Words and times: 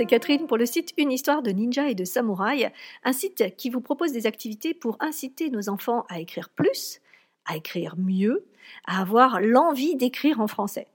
c'est 0.00 0.06
Catherine 0.06 0.46
pour 0.46 0.56
le 0.56 0.64
site 0.64 0.94
Une 0.96 1.12
histoire 1.12 1.42
de 1.42 1.50
ninja 1.50 1.90
et 1.90 1.94
de 1.94 2.06
samouraï, 2.06 2.72
un 3.04 3.12
site 3.12 3.54
qui 3.58 3.68
vous 3.68 3.82
propose 3.82 4.12
des 4.12 4.26
activités 4.26 4.72
pour 4.72 4.96
inciter 4.98 5.50
nos 5.50 5.68
enfants 5.68 6.06
à 6.08 6.20
écrire 6.20 6.48
plus, 6.48 7.02
à 7.44 7.58
écrire 7.58 7.96
mieux, 7.98 8.46
à 8.86 9.02
avoir 9.02 9.42
l'envie 9.42 9.96
d'écrire 9.96 10.40
en 10.40 10.46
français. 10.46 10.86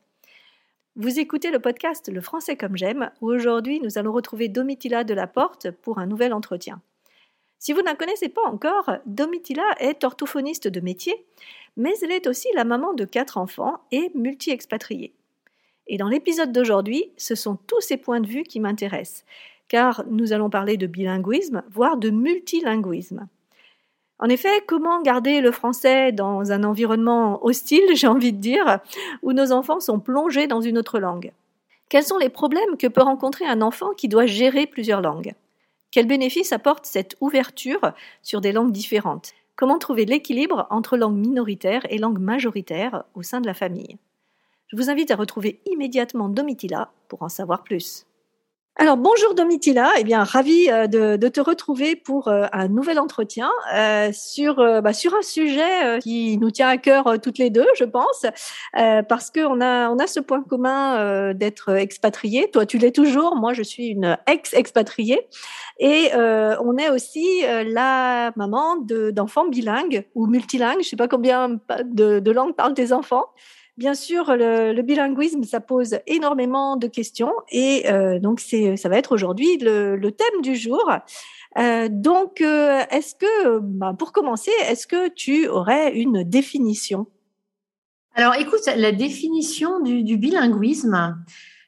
Vous 0.96 1.20
écoutez 1.20 1.52
le 1.52 1.60
podcast 1.60 2.12
Le 2.12 2.20
français 2.20 2.57
comme 2.57 2.78
j'aime, 2.78 3.12
où 3.21 3.28
aujourd'hui 3.32 3.80
nous 3.80 4.00
allons 4.00 4.12
retrouver 4.12 4.48
Domitila 4.48 5.04
de 5.04 5.14
la 5.14 5.28
Porte 5.28 5.70
pour 5.70 6.00
un 6.00 6.08
nouvel 6.08 6.34
entretien. 6.34 6.82
Si 7.60 7.74
vous 7.74 7.82
ne 7.82 7.86
la 7.86 7.94
connaissez 7.94 8.30
pas 8.30 8.48
encore, 8.48 8.90
Domitila 9.06 9.76
est 9.78 10.04
orthophoniste 10.04 10.68
de 10.68 10.80
métier, 10.80 11.28
mais 11.78 11.94
elle 12.02 12.12
est 12.12 12.26
aussi 12.26 12.48
la 12.56 12.64
maman 12.64 12.96
de 12.96 13.06
quatre 13.06 13.37
enfants 13.37 13.82
et 13.92 14.10
multi-expatriée. 14.15 15.14
Et 15.88 15.98
dans 15.98 16.07
l'épisode 16.07 16.52
d'aujourd'hui, 16.52 17.12
ce 17.18 17.36
sont 17.36 17.57
tous 17.68 17.82
ces 17.82 17.98
points 17.98 18.20
de 18.20 18.28
vue 18.28 18.43
qui 18.43 18.60
m'intéressent, 18.60 19.24
car 19.68 20.04
nous 20.10 20.34
allons 20.34 20.50
parler 20.50 20.78
de 20.78 20.88
bilinguisme, 20.88 21.64
voire 21.71 21.98
de 21.98 22.10
multilinguisme. 22.10 23.28
En 24.18 24.29
effet, 24.29 24.64
comment 24.66 25.02
garder 25.02 25.42
le 25.42 25.52
français 25.52 26.12
dans 26.12 26.52
un 26.52 26.64
environnement 26.64 27.46
hostile, 27.46 27.84
j'ai 27.96 28.07
envie 28.07 28.34
de 28.34 28.40
dire, 28.40 28.79
où 29.21 29.34
nos 29.34 29.52
enfants 29.52 29.79
sont 29.79 30.00
plongés 30.00 30.48
dans 30.48 30.62
une 30.62 30.78
autre 30.78 31.00
langue? 31.00 31.32
Quels 31.90 32.04
sont 32.04 32.17
les 32.17 32.30
problèmes 32.30 32.78
que 32.80 32.88
peut 32.88 33.04
rencontrer 33.04 33.45
un 33.45 33.62
enfant 33.62 33.92
qui 33.95 34.08
doit 34.08 34.26
gérer 34.26 34.66
plusieurs 34.66 35.02
langues? 35.02 35.34
Quels 35.92 36.08
bénéfices 36.08 36.52
apporte 36.52 36.86
cette 36.86 37.16
ouverture 37.22 37.94
sur 38.23 38.42
des 38.42 38.52
langues 38.52 38.72
différentes? 38.72 39.34
Comment 39.56 39.80
trouver 39.80 40.06
l'équilibre 40.06 40.67
entre 40.70 40.98
langue 40.98 41.16
minoritaire 41.16 41.86
et 41.90 41.98
langue 41.98 42.20
majoritaire 42.20 43.04
au 43.14 43.22
sein 43.22 43.40
de 43.40 43.48
la 43.48 43.54
famille? 43.54 43.98
Je 44.76 44.81
vous 44.81 44.90
invite 44.90 45.09
à 45.09 45.16
retrouver 45.16 45.62
immédiatement 45.72 46.28
Domitila 46.28 46.92
pour 47.08 47.23
en 47.23 47.30
savoir 47.30 47.64
plus. 47.64 48.06
Alors 48.76 48.98
bonjour 48.98 49.34
Domitila, 49.34 49.90
eh 49.98 50.04
bien 50.04 50.26
ravi 50.26 50.70
euh, 50.70 50.88
de, 50.88 51.28
te 51.30 51.40
retrouver 51.40 51.95
pour 51.95 52.28
euh, 52.28 52.48
un 52.52 52.68
nouvel 52.68 53.00
entretien 53.00 53.50
euh, 53.73 54.12
sur 54.12 54.56
bah, 54.56 54.92
sur 54.92 55.16
un 55.16 55.22
sujet 55.22 56.00
qui 56.02 56.38
nous 56.40 56.52
tient 56.52 56.68
à 56.68 56.76
cœur 56.76 57.22
toutes 57.23 57.38
les 57.38 57.50
deux, 57.50 57.68
je 57.80 57.86
pense, 57.86 58.26
parce 58.73 59.31
qu'on 59.31 59.62
a 59.62 59.90
on 59.90 59.98
a 59.98 60.08
ce 60.08 60.20
point 60.20 60.44
commun 60.44 61.34
d'être 61.34 61.70
expatrié. 61.70 62.52
Toi 62.52 62.66
tu 62.66 62.78
l'es 62.78 62.92
toujours, 62.92 63.38
moi 63.38 63.53
je 63.53 63.64
suis 63.64 63.88
une 63.88 64.18
ex-expatriée 64.28 65.26
et 65.80 66.09
on 66.14 66.76
est 66.76 66.90
aussi 66.90 67.44
la 67.66 68.34
maman 68.36 68.76
d'enfants 69.14 69.48
bilingues 69.48 70.06
ou 70.16 70.28
multilingues. 70.28 70.81
Je 70.81 70.90
sais 70.90 70.98
pas 70.98 71.08
combien 71.08 71.62
de 71.86 72.31
langues 72.31 72.56
parlent 72.56 72.73
tes 72.73 72.92
enfants. 72.92 73.28
Bien 73.78 73.94
sûr, 73.94 74.36
le, 74.38 74.81
bilinguisme, 74.81 75.44
ça 75.44 75.59
pose 75.59 76.00
énormément 76.08 76.78
de 76.78 76.88
questions 76.88 77.34
et 77.52 77.92
euh, 77.92 78.20
donc 78.20 78.40
c'est, 78.40 78.78
ça 78.78 78.88
va 78.88 78.98
être 78.98 79.12
aujourd'hui 79.12 79.58
le, 79.58 80.09
thème 80.12 80.42
du 80.42 80.56
jour. 80.56 80.81
Euh, 81.58 81.90
donc, 81.92 82.40
euh, 82.40 82.84
est-ce 82.90 83.16
que, 83.16 83.59
bah, 83.59 83.94
pour 83.98 84.14
commencer, 84.14 84.52
est-ce 84.70 84.88
que 84.88 85.09
tu 85.09 85.48
aurais 85.48 85.94
une 85.94 86.23
définition? 86.23 87.08
Alors, 88.14 88.36
écoute, 88.36 88.66
la 88.66 88.94
définition 88.94 89.81
du, 89.81 90.18
bilinguisme. 90.18 91.18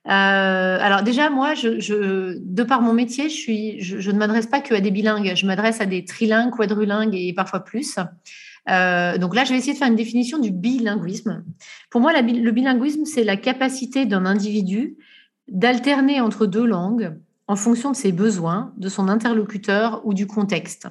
Alors 0.09 1.03
déjà, 1.03 1.29
moi, 1.29 1.53
je, 1.53 2.37
de 2.39 2.63
par 2.63 2.81
mon 2.81 2.93
métier, 2.93 3.29
je, 3.29 4.11
ne 4.11 4.17
m'adresse 4.17 4.47
pas 4.47 4.61
que 4.61 4.73
à 4.73 4.81
des 4.81 4.91
bilingues. 4.91 5.33
Je 5.35 5.45
m'adresse 5.45 5.81
à 5.81 5.85
des 5.85 6.05
trilingues, 6.05 6.51
quadrilingues 6.51 7.15
et 7.15 7.33
parfois 7.33 7.63
plus. 7.63 7.97
Euh, 8.69 9.17
donc 9.17 9.35
là, 9.35 9.43
je 9.43 9.51
vais 9.51 9.57
essayer 9.57 9.73
de 9.73 9.77
faire 9.77 9.87
une 9.87 9.95
définition 9.95 10.39
du 10.39 10.51
bilinguisme. 10.51 11.43
Pour 11.89 12.01
moi, 12.01 12.11
le 12.13 12.51
bilinguisme, 12.51 13.05
c'est 13.05 13.23
la 13.23 13.37
capacité 13.37 14.05
d'un 14.05 14.25
individu 14.25 14.97
d'alterner 15.47 16.19
entre 16.19 16.45
deux 16.45 16.65
langues 16.65 17.15
en 17.47 17.55
fonction 17.55 17.91
de 17.91 17.95
ses 17.95 18.11
besoins, 18.11 18.73
de 18.77 18.89
son 18.89 19.07
interlocuteur 19.07 20.01
ou 20.05 20.13
du 20.13 20.27
contexte. 20.27 20.87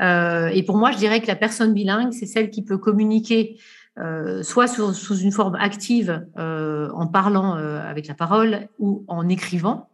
Euh, 0.00 0.48
et 0.48 0.62
pour 0.62 0.78
moi, 0.78 0.92
je 0.92 0.96
dirais 0.96 1.20
que 1.20 1.26
la 1.26 1.36
personne 1.36 1.74
bilingue, 1.74 2.12
c'est 2.12 2.26
celle 2.26 2.50
qui 2.50 2.62
peut 2.64 2.78
communiquer 2.78 3.58
euh, 4.00 4.42
soit 4.42 4.66
sous, 4.66 5.16
une 5.16 5.32
forme 5.32 5.56
active 5.56 6.26
en 6.36 7.06
parlant 7.06 7.54
avec 7.54 8.06
la 8.06 8.14
parole 8.14 8.68
ou 8.78 9.04
en 9.08 9.28
écrivant, 9.28 9.88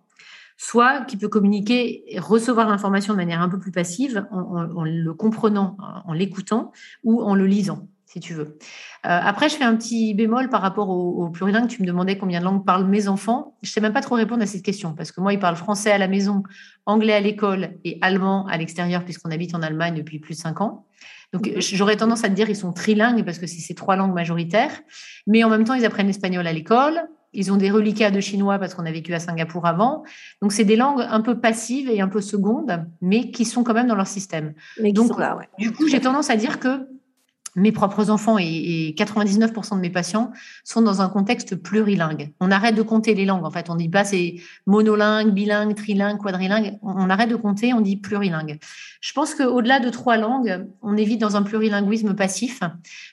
soit 0.57 1.03
qui 1.03 1.17
peut 1.17 1.29
communiquer 1.29 2.15
et 2.15 2.19
recevoir 2.19 2.69
l'information 2.69 3.13
de 3.13 3.19
manière 3.19 3.41
un 3.41 3.49
peu 3.49 3.59
plus 3.59 3.73
passive 3.73 4.27
en, 4.31 4.85
le 4.85 5.13
comprenant, 5.13 5.77
en 6.05 6.13
l'écoutant 6.13 6.73
ou 7.03 7.23
en 7.23 7.35
le 7.35 7.47
lisant, 7.47 7.89
si 8.15 8.21
tu 8.21 8.33
veux. 8.33 8.57
Euh, 9.07 9.21
après, 9.23 9.49
je 9.49 9.57
fais 9.57 9.65
un 9.65 9.75
petit 9.75 10.15
bémol 10.15 10.49
par 10.49 10.63
rapport 10.63 10.89
au, 10.89 11.29
plurilingue. 11.31 11.67
Tu 11.67 11.83
me 11.83 11.87
demandais 11.87 12.17
combien 12.17 12.39
de 12.39 12.45
langues 12.45 12.65
parlent 12.65 12.87
mes 12.87 13.09
enfants. 13.09 13.57
Je 13.63 13.71
ne 13.71 13.73
sais 13.73 13.81
même 13.81 13.93
pas 13.93 14.03
trop 14.03 14.15
répondre 14.15 14.41
à 14.41 14.47
cette 14.47 14.63
question 14.63 14.95
parce 14.95 15.11
que 15.11 15.21
moi, 15.21 15.33
ils 15.33 15.41
parlent 15.41 15.57
français 15.57 15.91
à 15.91 15.99
la 15.99 16.07
maison, 16.07 16.45
anglais 16.87 17.13
à 17.13 17.21
l'école 17.21 17.71
et 17.83 17.99
allemand 18.03 18.47
à 18.47 18.57
l'extérieur 18.57 19.05
puisqu'on 19.05 19.33
habite 19.33 19.53
en 19.57 19.63
Allemagne 19.63 19.97
depuis 19.97 20.21
plus 20.21 20.35
de 20.35 20.39
cinq 20.39 20.61
ans. 20.61 20.87
Donc, 21.33 21.51
j'aurais 21.57 21.97
tendance 21.97 22.23
à 22.23 22.29
te 22.29 22.35
dire 22.35 22.47
qu'ils 22.47 22.55
sont 22.55 22.73
trilingues 22.73 23.25
parce 23.25 23.39
que 23.39 23.49
c'est 23.49 23.59
ces 23.59 23.75
trois 23.75 23.97
langues 23.97 24.15
majoritaires. 24.15 24.81
Mais 25.27 25.43
en 25.43 25.51
même 25.51 25.65
temps, 25.65 25.75
ils 25.75 25.85
apprennent 25.85 26.07
l'espagnol 26.07 26.47
à 26.47 26.53
l'école, 26.53 27.09
ils 27.33 27.51
ont 27.51 27.57
des 27.57 27.73
reliquats 27.73 28.13
de 28.13 28.21
chinois 28.21 28.61
parce 28.61 28.75
qu'on 28.75 28.87
a 28.87 28.93
vécu 28.93 29.13
à 29.13 29.19
Singapour 29.19 29.67
avant. 29.67 30.05
Donc, 30.41 30.53
c'est 30.53 30.65
des 30.65 30.77
langues 30.77 31.05
un 31.05 31.21
peu 31.21 31.41
passives 31.41 31.91
et 31.91 32.01
un 32.01 32.07
peu 32.07 32.21
secondes, 32.21 32.87
mais 33.01 33.33
qui 33.33 33.45
sont 33.45 33.65
quand 33.65 33.75
même 33.75 33.89
dans 33.89 33.97
leur 33.97 34.07
système. 34.07 34.55
Donc, 34.81 35.19
là, 35.19 35.37
du 35.59 35.73
coup, 35.73 35.89
j'ai 35.89 36.01
tendance 36.01 36.31
à 36.31 36.37
dire 36.37 36.61
que 36.61 36.87
mes 37.57 37.73
propres 37.73 38.11
enfants 38.11 38.39
et, 38.39 38.95
99% 38.97 39.77
de 39.77 39.81
mes 39.81 39.91
patients 39.91 40.33
sont 40.65 40.83
dans 40.83 41.01
un 41.01 41.09
contexte 41.09 41.57
plurilingue. 41.57 42.33
On 42.41 42.51
arrête 42.51 42.75
de 42.75 42.83
compter 42.83 43.15
les 43.15 43.25
langues. 43.25 43.45
En 43.45 43.51
fait, 43.51 43.71
on 43.71 43.77
dit 43.77 43.89
pas 43.89 44.05
c'est 44.05 44.37
monolingue, 44.67 45.33
bilingue, 45.33 45.75
trilingue, 45.75 46.19
quadrilingue. 46.19 46.79
On, 46.83 47.11
arrête 47.11 47.31
de 47.31 47.37
compter, 47.37 47.73
on 47.73 47.81
dit 47.81 47.97
plurilingue. 47.97 48.59
Je 49.01 49.13
pense 49.13 49.35
qu'au-delà 49.35 49.81
de 49.81 49.91
trois 49.91 50.17
langues, 50.17 50.67
on 50.83 50.97
évite 50.97 51.21
dans 51.21 51.37
un 51.37 51.43
plurilinguisme 51.43 52.15
passif 52.15 52.61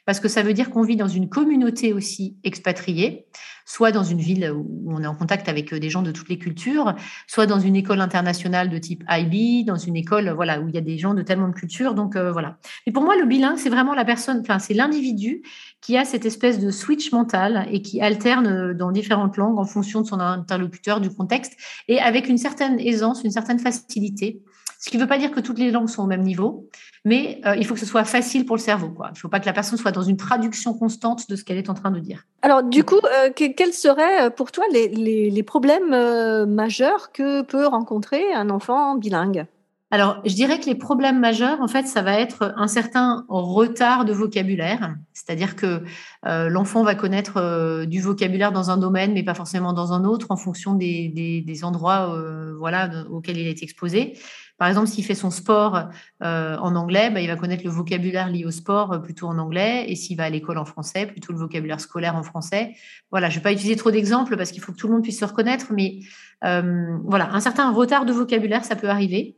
parce 0.05 0.19
que 0.19 0.27
ça 0.27 0.43
veut 0.43 0.53
dire 0.53 0.69
qu'on 0.69 0.83
vit 0.83 0.95
dans 0.95 1.07
une 1.07 1.29
communauté 1.29 1.93
aussi 1.93 2.37
expatriée 2.43 3.27
soit 3.71 3.91
dans 3.91 4.03
une 4.03 4.19
ville 4.19 4.51
où 4.51 4.91
on 4.93 5.01
est 5.01 5.07
en 5.07 5.15
contact 5.15 5.47
avec 5.47 5.71
euh, 5.73 5.79
des 5.79 5.89
gens 5.89 6.01
de 6.01 6.11
toutes 6.11 6.29
les 6.29 6.37
cultures, 6.37 6.93
soit 7.27 7.45
dans 7.45 7.59
une 7.59 7.75
école 7.75 8.01
internationale 8.01 8.69
de 8.69 8.77
type 8.77 9.03
IB, 9.09 9.65
dans 9.65 9.77
une 9.77 9.95
école 9.95 10.29
voilà 10.29 10.59
où 10.59 10.67
il 10.67 10.75
y 10.75 10.77
a 10.77 10.81
des 10.81 10.97
gens 10.97 11.13
de 11.13 11.21
tellement 11.21 11.47
de 11.47 11.53
cultures. 11.53 11.93
Donc 11.93 12.15
euh, 12.15 12.31
voilà. 12.31 12.57
Et 12.85 12.91
pour 12.91 13.03
moi, 13.03 13.15
le 13.15 13.25
bilingue, 13.25 13.57
c'est 13.57 13.69
vraiment 13.69 13.93
la 13.93 14.05
personne, 14.05 14.30
enfin 14.39 14.59
c'est 14.59 14.73
l'individu 14.73 15.43
qui 15.81 15.97
a 15.97 16.05
cette 16.05 16.25
espèce 16.25 16.59
de 16.59 16.71
switch 16.71 17.11
mental 17.11 17.67
et 17.71 17.81
qui 17.81 18.01
alterne 18.01 18.47
euh, 18.47 18.73
dans 18.73 18.91
différentes 18.91 19.37
langues 19.37 19.57
en 19.57 19.65
fonction 19.65 20.01
de 20.01 20.07
son 20.07 20.19
interlocuteur, 20.19 21.01
du 21.01 21.09
contexte, 21.09 21.53
et 21.87 21.99
avec 21.99 22.29
une 22.29 22.37
certaine 22.37 22.79
aisance, 22.79 23.23
une 23.23 23.31
certaine 23.31 23.59
facilité. 23.59 24.41
Ce 24.79 24.89
qui 24.89 24.97
ne 24.97 25.01
veut 25.03 25.07
pas 25.07 25.19
dire 25.19 25.31
que 25.31 25.39
toutes 25.39 25.59
les 25.59 25.69
langues 25.69 25.89
sont 25.89 26.03
au 26.03 26.07
même 26.07 26.23
niveau, 26.23 26.67
mais 27.05 27.39
euh, 27.45 27.55
il 27.55 27.67
faut 27.67 27.75
que 27.75 27.79
ce 27.79 27.85
soit 27.85 28.03
facile 28.03 28.45
pour 28.45 28.55
le 28.55 28.61
cerveau. 28.61 28.89
Quoi. 28.89 29.09
Il 29.09 29.13
ne 29.13 29.17
faut 29.17 29.29
pas 29.29 29.39
que 29.39 29.45
la 29.45 29.53
personne 29.53 29.77
soit 29.77 29.91
dans 29.91 30.01
une 30.01 30.17
traduction 30.17 30.73
constante 30.73 31.29
de 31.29 31.35
ce 31.35 31.43
qu'elle 31.43 31.57
est 31.57 31.69
en 31.69 31.75
train 31.75 31.91
de 31.91 31.99
dire. 31.99 32.25
Alors, 32.41 32.63
du 32.63 32.83
coup, 32.83 32.95
euh, 32.95 33.29
quels 33.31 33.73
seraient 33.73 34.31
pour 34.31 34.51
toi 34.51 34.63
les, 34.71 35.43
problèmes 35.43 36.45
majeurs 36.45 37.11
que 37.11 37.43
peut 37.43 37.67
rencontrer 37.67 38.33
un 38.33 38.49
enfant 38.49 38.95
bilingue? 38.95 39.45
Alors, 39.93 40.21
je 40.23 40.33
dirais 40.33 40.57
que 40.57 40.67
les 40.67 40.75
problèmes 40.75 41.19
majeurs, 41.19 41.59
en 41.59 41.67
fait, 41.67 41.85
ça 41.85 42.01
va 42.01 42.17
être 42.17 42.53
un 42.55 42.67
certain 42.67 43.25
retard 43.27 44.05
de 44.05 44.13
vocabulaire. 44.13 44.95
C'est-à-dire 45.11 45.57
que 45.57 45.83
euh, 46.25 46.47
l'enfant 46.47 46.83
va 46.83 46.95
connaître 46.95 47.33
euh, 47.35 47.85
du 47.85 47.99
vocabulaire 47.99 48.53
dans 48.53 48.71
un 48.71 48.77
domaine, 48.77 49.11
mais 49.11 49.23
pas 49.23 49.33
forcément 49.33 49.73
dans 49.73 49.91
un 49.91 50.05
autre, 50.05 50.27
en 50.29 50.37
fonction 50.37 50.75
des, 50.75 51.59
endroits 51.63 52.15
euh, 52.15 52.55
voilà, 52.57 52.89
auxquels 53.09 53.37
il 53.37 53.47
est 53.47 53.63
exposé. 53.63 54.17
Par 54.57 54.69
exemple, 54.69 54.87
s'il 54.87 55.03
fait 55.03 55.15
son 55.15 55.29
sport 55.31 55.89
en 56.21 56.75
anglais, 56.75 57.09
bah, 57.09 57.19
il 57.19 57.27
va 57.27 57.35
connaître 57.35 57.63
le 57.65 57.71
vocabulaire 57.71 58.29
lié 58.29 58.45
au 58.45 58.51
sport 58.51 59.01
plutôt 59.01 59.27
en 59.27 59.39
anglais. 59.39 59.85
Et 59.87 59.95
s'il 59.95 60.15
va 60.15 60.25
à 60.25 60.29
l'école 60.29 60.59
en 60.59 60.65
français, 60.65 61.07
plutôt 61.07 61.33
le 61.33 61.39
vocabulaire 61.39 61.81
scolaire 61.81 62.15
en 62.15 62.21
français. 62.23 62.75
Voilà, 63.09 63.29
je 63.29 63.35
ne 63.35 63.39
vais 63.39 63.43
pas 63.43 63.51
utiliser 63.51 63.75
trop 63.75 63.89
d'exemples 63.89 64.37
parce 64.37 64.51
qu'il 64.51 64.61
faut 64.61 64.71
que 64.71 64.77
tout 64.77 64.87
le 64.87 64.93
monde 64.93 65.01
puisse 65.01 65.19
se 65.19 65.25
reconnaître, 65.25 65.73
mais 65.73 65.99
voilà, 66.41 67.33
un 67.33 67.39
certain 67.41 67.71
retard 67.71 68.05
de 68.05 68.13
vocabulaire, 68.13 68.63
ça 68.63 68.75
peut 68.77 68.89
arriver. 68.89 69.35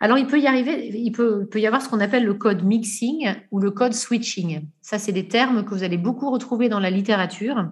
Alors, 0.00 0.18
il 0.18 0.26
peut 0.26 0.38
y 0.38 0.46
arriver, 0.46 0.90
il 0.94 1.10
peut, 1.12 1.48
y 1.54 1.66
avoir 1.66 1.82
ce 1.82 1.88
qu'on 1.88 2.00
appelle 2.00 2.24
le 2.24 2.34
code 2.34 2.62
mixing 2.62 3.34
ou 3.50 3.58
le 3.58 3.70
code 3.70 3.94
switching. 3.94 4.68
Ça, 4.80 4.98
c'est 4.98 5.12
des 5.12 5.26
termes 5.26 5.64
que 5.64 5.70
vous 5.70 5.82
allez 5.82 5.98
beaucoup 5.98 6.30
retrouver 6.30 6.68
dans 6.68 6.80
la 6.80 6.90
littérature. 6.90 7.68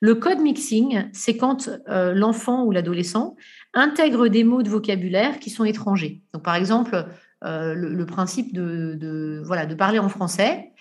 Le 0.00 0.14
code 0.14 0.40
mixing, 0.40 1.08
c'est 1.12 1.36
quand 1.36 1.70
euh, 1.88 2.12
l'enfant 2.12 2.64
ou 2.64 2.70
l'adolescent 2.70 3.36
intègre 3.72 4.28
des 4.28 4.44
mots 4.44 4.62
de 4.62 4.68
vocabulaire 4.68 5.38
qui 5.38 5.48
sont 5.48 5.64
étrangers. 5.64 6.22
Donc, 6.34 6.42
par 6.42 6.54
exemple, 6.54 7.06
euh, 7.44 7.74
le, 7.74 8.06
principe 8.06 8.54
de, 8.54 9.42
voilà, 9.44 9.66
de 9.66 9.74
parler 9.74 9.98
en 9.98 10.08
français. 10.08 10.72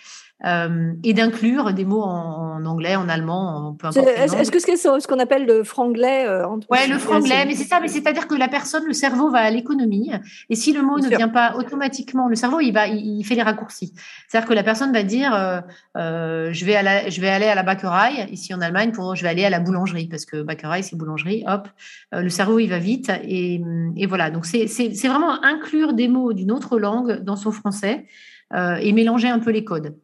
Et 0.44 1.14
d'inclure 1.14 1.74
des 1.74 1.86
mots 1.86 2.02
en, 2.02 2.66
anglais, 2.66 2.96
en 2.96 3.08
allemand, 3.08 3.68
en 3.70 3.74
peu 3.74 3.88
importe. 3.88 4.08
Est-ce 4.08 4.52
que 4.52 4.60
c'est 4.60 4.78
ce 4.78 5.08
qu'on 5.08 5.20
appelle 5.20 5.46
le 5.46 5.64
franglais 5.64 6.28
Oui, 6.70 6.80
le 6.90 6.98
franglais, 6.98 7.46
mais 7.46 7.56
c'est 7.56 7.64
ça, 7.64 7.80
mais 7.80 7.88
c'est-à-dire 7.88 8.28
que 8.28 8.36
la 8.36 8.48
personne, 8.48 8.84
le 8.86 8.94
cerveau 8.94 9.30
va 9.30 9.40
à 9.40 9.50
l'économie, 9.50 10.12
et 10.50 10.56
si 10.56 10.74
le 10.74 10.82
mot 10.82 11.00
ne 11.00 11.08
vient 11.08 11.30
pas 11.30 11.56
automatiquement, 11.56 12.28
le 12.28 12.36
cerveau, 12.36 12.60
il, 12.60 12.72
va, 12.72 12.88
il, 12.88 13.24
fait 13.24 13.36
les 13.36 13.42
raccourcis. 13.42 13.94
C'est-à-dire 14.28 14.48
que 14.48 14.54
la 14.54 14.64
personne 14.64 14.92
va 14.92 15.04
dire, 15.04 15.64
je, 15.96 16.66
vais 16.66 16.76
à 16.76 16.84
la, 16.84 17.10
je 17.10 17.22
vais 17.22 17.30
aller 17.30 17.48
à 17.48 17.56
la 17.56 17.64
Bäckerei, 17.64 18.28
ici 18.32 18.54
en 18.54 18.62
Allemagne, 18.62 18.92
pour, 18.92 19.16
je 19.16 19.24
vais 19.24 19.30
aller 19.30 19.46
à 19.46 19.50
la 19.50 19.60
boulangerie, 19.60 20.08
parce 20.08 20.26
que 20.26 20.42
Bäckerei, 20.42 20.84
c'est 20.84 20.98
boulangerie, 20.98 21.44
hop, 21.48 21.68
le 22.12 22.30
cerveau, 22.30 22.60
il 22.60 22.68
va 22.68 22.80
vite, 22.80 23.12
et, 23.24 23.62
et 23.96 24.06
voilà. 24.08 24.30
Donc, 24.30 24.46
c'est 24.46 25.08
vraiment 25.08 25.44
inclure 25.44 25.94
des 25.94 26.08
mots 26.08 26.34
d'une 26.34 26.52
autre 26.52 26.80
langue 26.80 27.24
dans 27.24 27.36
son 27.36 27.52
français 27.52 28.06
euh, 28.54 28.76
et 28.76 28.92
mélanger 28.94 29.30
un 29.30 29.40
peu 29.40 29.52
les 29.52 29.64
codes. 29.64 29.96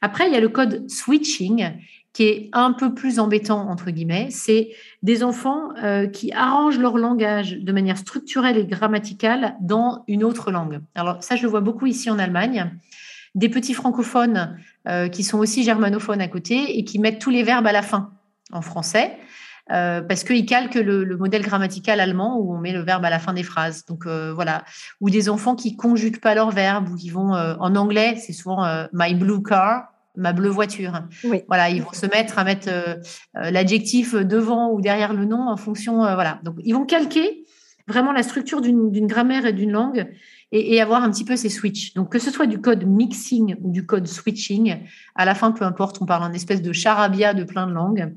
Après, 0.00 0.26
il 0.28 0.32
y 0.32 0.36
a 0.36 0.40
le 0.40 0.48
code 0.48 0.88
switching 0.90 1.72
qui 2.12 2.24
est 2.24 2.48
un 2.52 2.72
peu 2.72 2.94
plus 2.94 3.20
embêtant, 3.20 3.68
entre 3.68 3.90
guillemets. 3.90 4.28
C'est 4.30 4.70
des 5.02 5.22
enfants 5.22 5.70
euh, 5.82 6.06
qui 6.08 6.32
arrangent 6.32 6.78
leur 6.78 6.98
langage 6.98 7.52
de 7.52 7.72
manière 7.72 7.96
structurelle 7.96 8.56
et 8.56 8.66
grammaticale 8.66 9.54
dans 9.60 10.04
une 10.08 10.24
autre 10.24 10.50
langue. 10.50 10.80
Alors 10.94 11.22
ça, 11.22 11.36
je 11.36 11.42
le 11.42 11.48
vois 11.48 11.60
beaucoup 11.60 11.86
ici 11.86 12.10
en 12.10 12.18
Allemagne. 12.18 12.72
Des 13.34 13.48
petits 13.48 13.74
francophones 13.74 14.58
euh, 14.88 15.08
qui 15.08 15.22
sont 15.22 15.38
aussi 15.38 15.62
germanophones 15.62 16.20
à 16.20 16.28
côté 16.28 16.78
et 16.78 16.84
qui 16.84 16.98
mettent 16.98 17.20
tous 17.20 17.30
les 17.30 17.42
verbes 17.42 17.66
à 17.66 17.72
la 17.72 17.82
fin 17.82 18.10
en 18.50 18.62
français. 18.62 19.16
Euh, 19.70 20.00
parce 20.00 20.24
qu'ils 20.24 20.46
calquent 20.46 20.76
le, 20.76 21.16
modèle 21.16 21.42
grammatical 21.42 22.00
allemand 22.00 22.38
où 22.38 22.54
on 22.54 22.58
met 22.58 22.72
le 22.72 22.80
verbe 22.80 23.04
à 23.04 23.10
la 23.10 23.18
fin 23.18 23.32
des 23.32 23.42
phrases. 23.42 23.84
Donc 23.84 24.06
euh, 24.06 24.32
voilà, 24.32 24.64
ou 25.00 25.10
des 25.10 25.28
enfants 25.28 25.54
qui 25.54 25.76
conjuguent 25.76 26.20
pas 26.20 26.34
leur 26.34 26.50
verbe 26.50 26.88
ou 26.88 26.96
qui 26.96 27.10
vont 27.10 27.34
euh, 27.34 27.54
en 27.60 27.74
anglais, 27.76 28.16
c'est 28.16 28.32
souvent 28.32 28.66
my 28.92 29.14
blue 29.14 29.42
car, 29.42 29.88
ma 30.16 30.32
bleue 30.32 30.48
voiture. 30.48 31.02
Voilà, 31.48 31.70
ils 31.70 31.82
vont 31.82 31.92
se 31.92 32.06
mettre 32.06 32.38
à 32.38 32.44
mettre 32.44 32.70
l'adjectif 33.34 34.14
devant 34.14 34.70
ou 34.72 34.80
derrière 34.80 35.12
le 35.12 35.24
nom 35.24 35.48
en 35.48 35.56
fonction. 35.56 35.98
voilà, 35.98 36.40
donc 36.44 36.56
ils 36.64 36.74
vont 36.74 36.86
calquer 36.86 37.44
vraiment 37.86 38.12
la 38.12 38.22
structure 38.22 38.60
d'une 38.60 39.06
grammaire 39.06 39.46
et 39.46 39.52
d'une 39.52 39.72
langue. 39.72 40.10
Et, 40.50 40.76
et, 40.76 40.80
avoir 40.80 41.02
un 41.02 41.10
petit 41.10 41.26
peu 41.26 41.36
ces 41.36 41.50
switches. 41.50 41.92
Donc, 41.92 42.10
que 42.10 42.18
ce 42.18 42.30
soit 42.30 42.46
du 42.46 42.58
code 42.58 42.86
mixing 42.86 43.56
ou 43.60 43.70
du 43.70 43.84
code 43.84 44.06
switching, 44.06 44.78
à 45.14 45.26
la 45.26 45.34
fin, 45.34 45.52
peu 45.52 45.62
importe, 45.62 46.00
on 46.00 46.06
parle 46.06 46.22
en 46.22 46.32
espèce 46.32 46.62
de 46.62 46.72
charabia 46.72 47.34
de 47.34 47.44
plein 47.44 47.66
de 47.66 47.72
langues. 47.72 48.14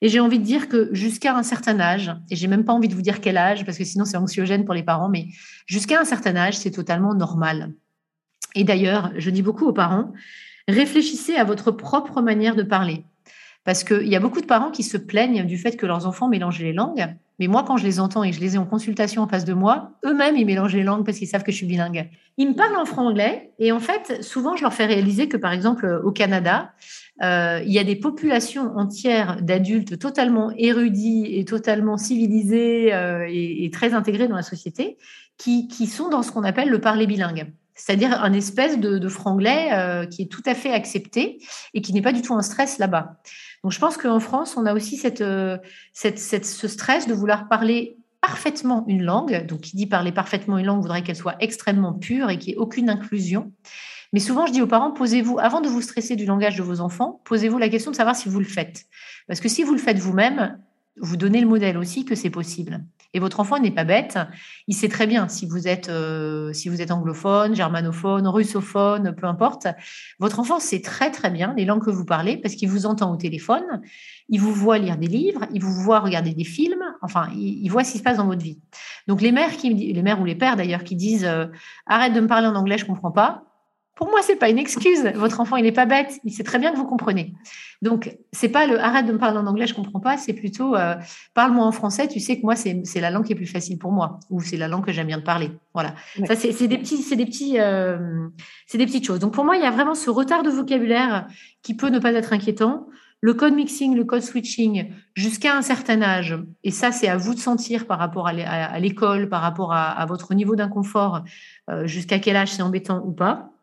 Et 0.00 0.08
j'ai 0.08 0.20
envie 0.20 0.38
de 0.38 0.44
dire 0.44 0.68
que 0.68 0.88
jusqu'à 0.92 1.36
un 1.36 1.42
certain 1.42 1.80
âge, 1.80 2.12
et 2.30 2.36
j'ai 2.36 2.46
même 2.46 2.64
pas 2.64 2.72
envie 2.72 2.88
de 2.88 2.94
vous 2.94 3.02
dire 3.02 3.20
quel 3.20 3.36
âge, 3.36 3.64
parce 3.64 3.78
que 3.78 3.84
sinon 3.84 4.04
c'est 4.04 4.16
anxiogène 4.16 4.64
pour 4.64 4.74
les 4.74 4.82
parents, 4.82 5.08
mais 5.08 5.28
jusqu'à 5.66 6.00
un 6.00 6.04
certain 6.04 6.36
âge, 6.36 6.56
c'est 6.56 6.70
totalement 6.70 7.14
normal. 7.14 7.72
Et 8.54 8.64
d'ailleurs, 8.64 9.12
je 9.16 9.30
dis 9.30 9.42
beaucoup 9.42 9.66
aux 9.66 9.72
parents, 9.72 10.12
réfléchissez 10.68 11.36
à 11.36 11.44
votre 11.44 11.70
propre 11.70 12.22
manière 12.22 12.56
de 12.56 12.62
parler. 12.62 13.04
Parce 13.64 13.82
qu'il 13.82 14.06
y 14.06 14.16
a 14.16 14.20
beaucoup 14.20 14.40
de 14.40 14.46
parents 14.46 14.70
qui 14.70 14.82
se 14.82 14.96
plaignent 14.96 15.44
du 15.44 15.56
fait 15.56 15.76
que 15.76 15.86
leurs 15.86 16.06
enfants 16.06 16.28
mélangent 16.28 16.60
les 16.60 16.72
langues. 16.72 17.06
Mais 17.38 17.48
moi, 17.48 17.64
quand 17.66 17.76
je 17.76 17.84
les 17.84 17.98
entends 17.98 18.22
et 18.22 18.32
je 18.32 18.40
les 18.40 18.54
ai 18.54 18.58
en 18.58 18.66
consultation 18.66 19.22
en 19.22 19.26
face 19.26 19.44
de 19.44 19.54
moi, 19.54 19.92
eux-mêmes, 20.04 20.36
ils 20.36 20.46
mélangent 20.46 20.74
les 20.74 20.84
langues 20.84 21.04
parce 21.04 21.18
qu'ils 21.18 21.26
savent 21.26 21.42
que 21.42 21.50
je 21.50 21.56
suis 21.56 21.66
bilingue. 21.66 22.08
Ils 22.36 22.48
me 22.48 22.54
parlent 22.54 22.76
en 22.76 22.84
franglais 22.84 23.52
et 23.58 23.72
en 23.72 23.80
fait, 23.80 24.22
souvent, 24.22 24.54
je 24.54 24.62
leur 24.62 24.72
fais 24.72 24.86
réaliser 24.86 25.28
que, 25.28 25.36
par 25.36 25.52
exemple, 25.52 26.00
au 26.04 26.12
Canada, 26.12 26.72
euh, 27.22 27.60
il 27.64 27.72
y 27.72 27.78
a 27.78 27.84
des 27.84 27.96
populations 27.96 28.76
entières 28.76 29.40
d'adultes 29.40 29.98
totalement 29.98 30.52
érudits 30.56 31.38
et 31.38 31.44
totalement 31.44 31.96
civilisés 31.96 32.92
euh, 32.92 33.26
et, 33.28 33.70
très 33.72 33.94
intégrés 33.94 34.26
dans 34.26 34.36
la 34.36 34.42
société 34.42 34.98
qui, 35.38 35.68
sont 35.86 36.08
dans 36.08 36.22
ce 36.22 36.32
qu'on 36.32 36.44
appelle 36.44 36.70
le 36.70 36.80
parler 36.80 37.06
bilingue. 37.06 37.52
C'est-à-dire 37.74 38.22
un 38.22 38.32
espèce 38.32 38.78
de, 38.78 39.08
franglais 39.08 39.72
euh, 39.72 40.06
qui 40.06 40.22
est 40.22 40.26
tout 40.26 40.42
à 40.46 40.54
fait 40.54 40.72
accepté 40.72 41.38
et 41.74 41.82
qui 41.82 41.92
n'est 41.92 42.02
pas 42.02 42.12
du 42.12 42.22
tout 42.22 42.34
un 42.34 42.42
stress 42.42 42.78
là-bas. 42.78 43.16
Donc 43.62 43.72
je 43.72 43.78
pense 43.78 43.96
qu'en 43.96 44.20
France, 44.20 44.56
on 44.56 44.66
a 44.66 44.74
aussi 44.74 44.96
cette, 44.96 45.24
ce 45.92 46.68
stress 46.68 47.06
de 47.06 47.14
vouloir 47.14 47.48
parler 47.48 47.96
parfaitement 48.20 48.84
une 48.88 49.02
langue. 49.02 49.46
Donc 49.46 49.62
qui 49.62 49.76
dit 49.76 49.86
parler 49.86 50.12
parfaitement 50.12 50.58
une 50.58 50.66
langue 50.66 50.82
voudrait 50.82 51.02
qu'elle 51.02 51.16
soit 51.16 51.36
extrêmement 51.40 51.92
pure 51.92 52.30
et 52.30 52.38
qu'il 52.38 52.52
n'y 52.52 52.54
ait 52.54 52.62
aucune 52.62 52.88
inclusion. 52.88 53.52
Mais 54.14 54.20
souvent, 54.20 54.46
je 54.46 54.52
dis 54.52 54.62
aux 54.62 54.66
parents, 54.68 54.92
posez-vous, 54.92 55.38
avant 55.40 55.60
de 55.60 55.68
vous 55.68 55.82
stresser 55.82 56.14
du 56.14 56.24
langage 56.24 56.56
de 56.56 56.62
vos 56.62 56.80
enfants, 56.80 57.20
posez-vous 57.24 57.58
la 57.58 57.68
question 57.68 57.90
de 57.90 57.96
savoir 57.96 58.14
si 58.14 58.28
vous 58.28 58.38
le 58.38 58.44
faites. 58.44 58.84
Parce 59.26 59.40
que 59.40 59.48
si 59.48 59.64
vous 59.64 59.72
le 59.72 59.80
faites 59.80 59.98
vous-même, 59.98 60.58
vous 61.00 61.16
donnez 61.16 61.40
le 61.40 61.48
modèle 61.48 61.76
aussi 61.76 62.04
que 62.04 62.14
c'est 62.14 62.30
possible. 62.30 62.84
Et 63.14 63.20
votre 63.20 63.40
enfant 63.40 63.58
n'est 63.58 63.70
pas 63.70 63.84
bête. 63.84 64.18
Il 64.66 64.74
sait 64.74 64.88
très 64.88 65.06
bien 65.06 65.28
si 65.28 65.46
vous 65.46 65.68
êtes, 65.68 65.88
euh, 65.88 66.52
si 66.52 66.68
vous 66.68 66.82
êtes 66.82 66.90
anglophone, 66.90 67.54
germanophone, 67.54 68.26
russophone, 68.26 69.14
peu 69.16 69.26
importe. 69.26 69.68
Votre 70.18 70.40
enfant 70.40 70.58
sait 70.58 70.82
très 70.82 71.10
très 71.10 71.30
bien 71.30 71.54
les 71.56 71.64
langues 71.64 71.84
que 71.84 71.90
vous 71.90 72.04
parlez 72.04 72.36
parce 72.36 72.56
qu'il 72.56 72.68
vous 72.68 72.86
entend 72.86 73.12
au 73.12 73.16
téléphone, 73.16 73.80
il 74.28 74.40
vous 74.40 74.52
voit 74.52 74.78
lire 74.78 74.98
des 74.98 75.06
livres, 75.06 75.46
il 75.52 75.62
vous 75.62 75.72
voit 75.72 76.00
regarder 76.00 76.34
des 76.34 76.44
films. 76.44 76.82
Enfin, 77.02 77.28
il, 77.34 77.68
voit 77.68 77.84
ce 77.84 77.92
qui 77.92 77.98
se 77.98 78.02
passe 78.02 78.16
dans 78.16 78.26
votre 78.26 78.42
vie. 78.42 78.60
Donc 79.06 79.20
les 79.22 79.32
mères 79.32 79.56
qui, 79.56 79.72
les 79.72 80.02
mères 80.02 80.20
ou 80.20 80.24
les 80.24 80.34
pères 80.34 80.56
d'ailleurs 80.56 80.82
qui 80.82 80.96
disent 80.96 81.24
euh, 81.24 81.46
arrête 81.86 82.12
de 82.12 82.20
me 82.20 82.26
parler 82.26 82.48
en 82.48 82.56
anglais, 82.56 82.78
je 82.78 82.84
comprends 82.84 83.12
pas. 83.12 83.44
Pour 83.94 84.08
moi, 84.08 84.20
c'est 84.22 84.36
pas 84.36 84.48
une 84.48 84.58
excuse. 84.58 85.04
Votre 85.14 85.40
enfant, 85.40 85.56
il 85.56 85.62
n'est 85.62 85.72
pas 85.72 85.86
bête. 85.86 86.18
Il 86.24 86.32
sait 86.32 86.42
très 86.42 86.58
bien 86.58 86.72
que 86.72 86.76
vous 86.76 86.86
comprenez. 86.86 87.34
Donc, 87.80 88.16
c'est 88.32 88.48
pas 88.48 88.66
le 88.66 88.80
arrête 88.80 89.06
de 89.06 89.12
me 89.12 89.18
parler 89.18 89.38
en 89.38 89.46
anglais, 89.46 89.66
je 89.66 89.74
comprends 89.74 90.00
pas. 90.00 90.16
C'est 90.16 90.32
plutôt 90.32 90.74
euh, 90.74 90.94
parle-moi 91.34 91.64
en 91.64 91.70
français. 91.70 92.08
Tu 92.08 92.18
sais 92.18 92.36
que 92.36 92.42
moi, 92.42 92.56
c'est 92.56 92.82
la 92.96 93.10
langue 93.10 93.24
qui 93.24 93.32
est 93.32 93.36
plus 93.36 93.46
facile 93.46 93.78
pour 93.78 93.92
moi, 93.92 94.18
ou 94.30 94.40
c'est 94.40 94.56
la 94.56 94.66
langue 94.66 94.84
que 94.84 94.92
j'aime 94.92 95.06
bien 95.06 95.18
de 95.18 95.22
parler. 95.22 95.52
Voilà. 95.74 95.94
Ça, 96.26 96.34
c'est 96.34 96.66
des 96.66 96.78
petits, 96.78 97.02
c'est 97.02 97.16
des 97.16 97.26
petits, 97.26 97.60
euh, 97.60 98.26
c'est 98.66 98.78
des 98.78 98.86
petites 98.86 99.06
choses. 99.06 99.20
Donc, 99.20 99.32
pour 99.32 99.44
moi, 99.44 99.56
il 99.56 99.62
y 99.62 99.66
a 99.66 99.70
vraiment 99.70 99.94
ce 99.94 100.10
retard 100.10 100.42
de 100.42 100.50
vocabulaire 100.50 101.28
qui 101.62 101.76
peut 101.76 101.88
ne 101.88 102.00
pas 102.00 102.12
être 102.12 102.32
inquiétant. 102.32 102.88
Le 103.20 103.32
code 103.32 103.54
mixing, 103.54 103.94
le 103.94 104.04
code 104.04 104.20
switching, 104.20 104.92
jusqu'à 105.14 105.56
un 105.56 105.62
certain 105.62 106.02
âge, 106.02 106.36
et 106.62 106.70
ça, 106.70 106.92
c'est 106.92 107.08
à 107.08 107.16
vous 107.16 107.34
de 107.34 107.38
sentir 107.38 107.86
par 107.86 107.98
rapport 107.98 108.28
à 108.28 108.78
l'école, 108.78 109.30
par 109.30 109.40
rapport 109.40 109.72
à, 109.72 110.04
votre 110.04 110.34
niveau 110.34 110.56
d'inconfort, 110.56 111.22
euh, 111.70 111.86
jusqu'à 111.86 112.18
quel 112.18 112.36
âge 112.36 112.52
c'est 112.52 112.60
embêtant 112.60 113.02
ou 113.02 113.12
pas. 113.12 113.53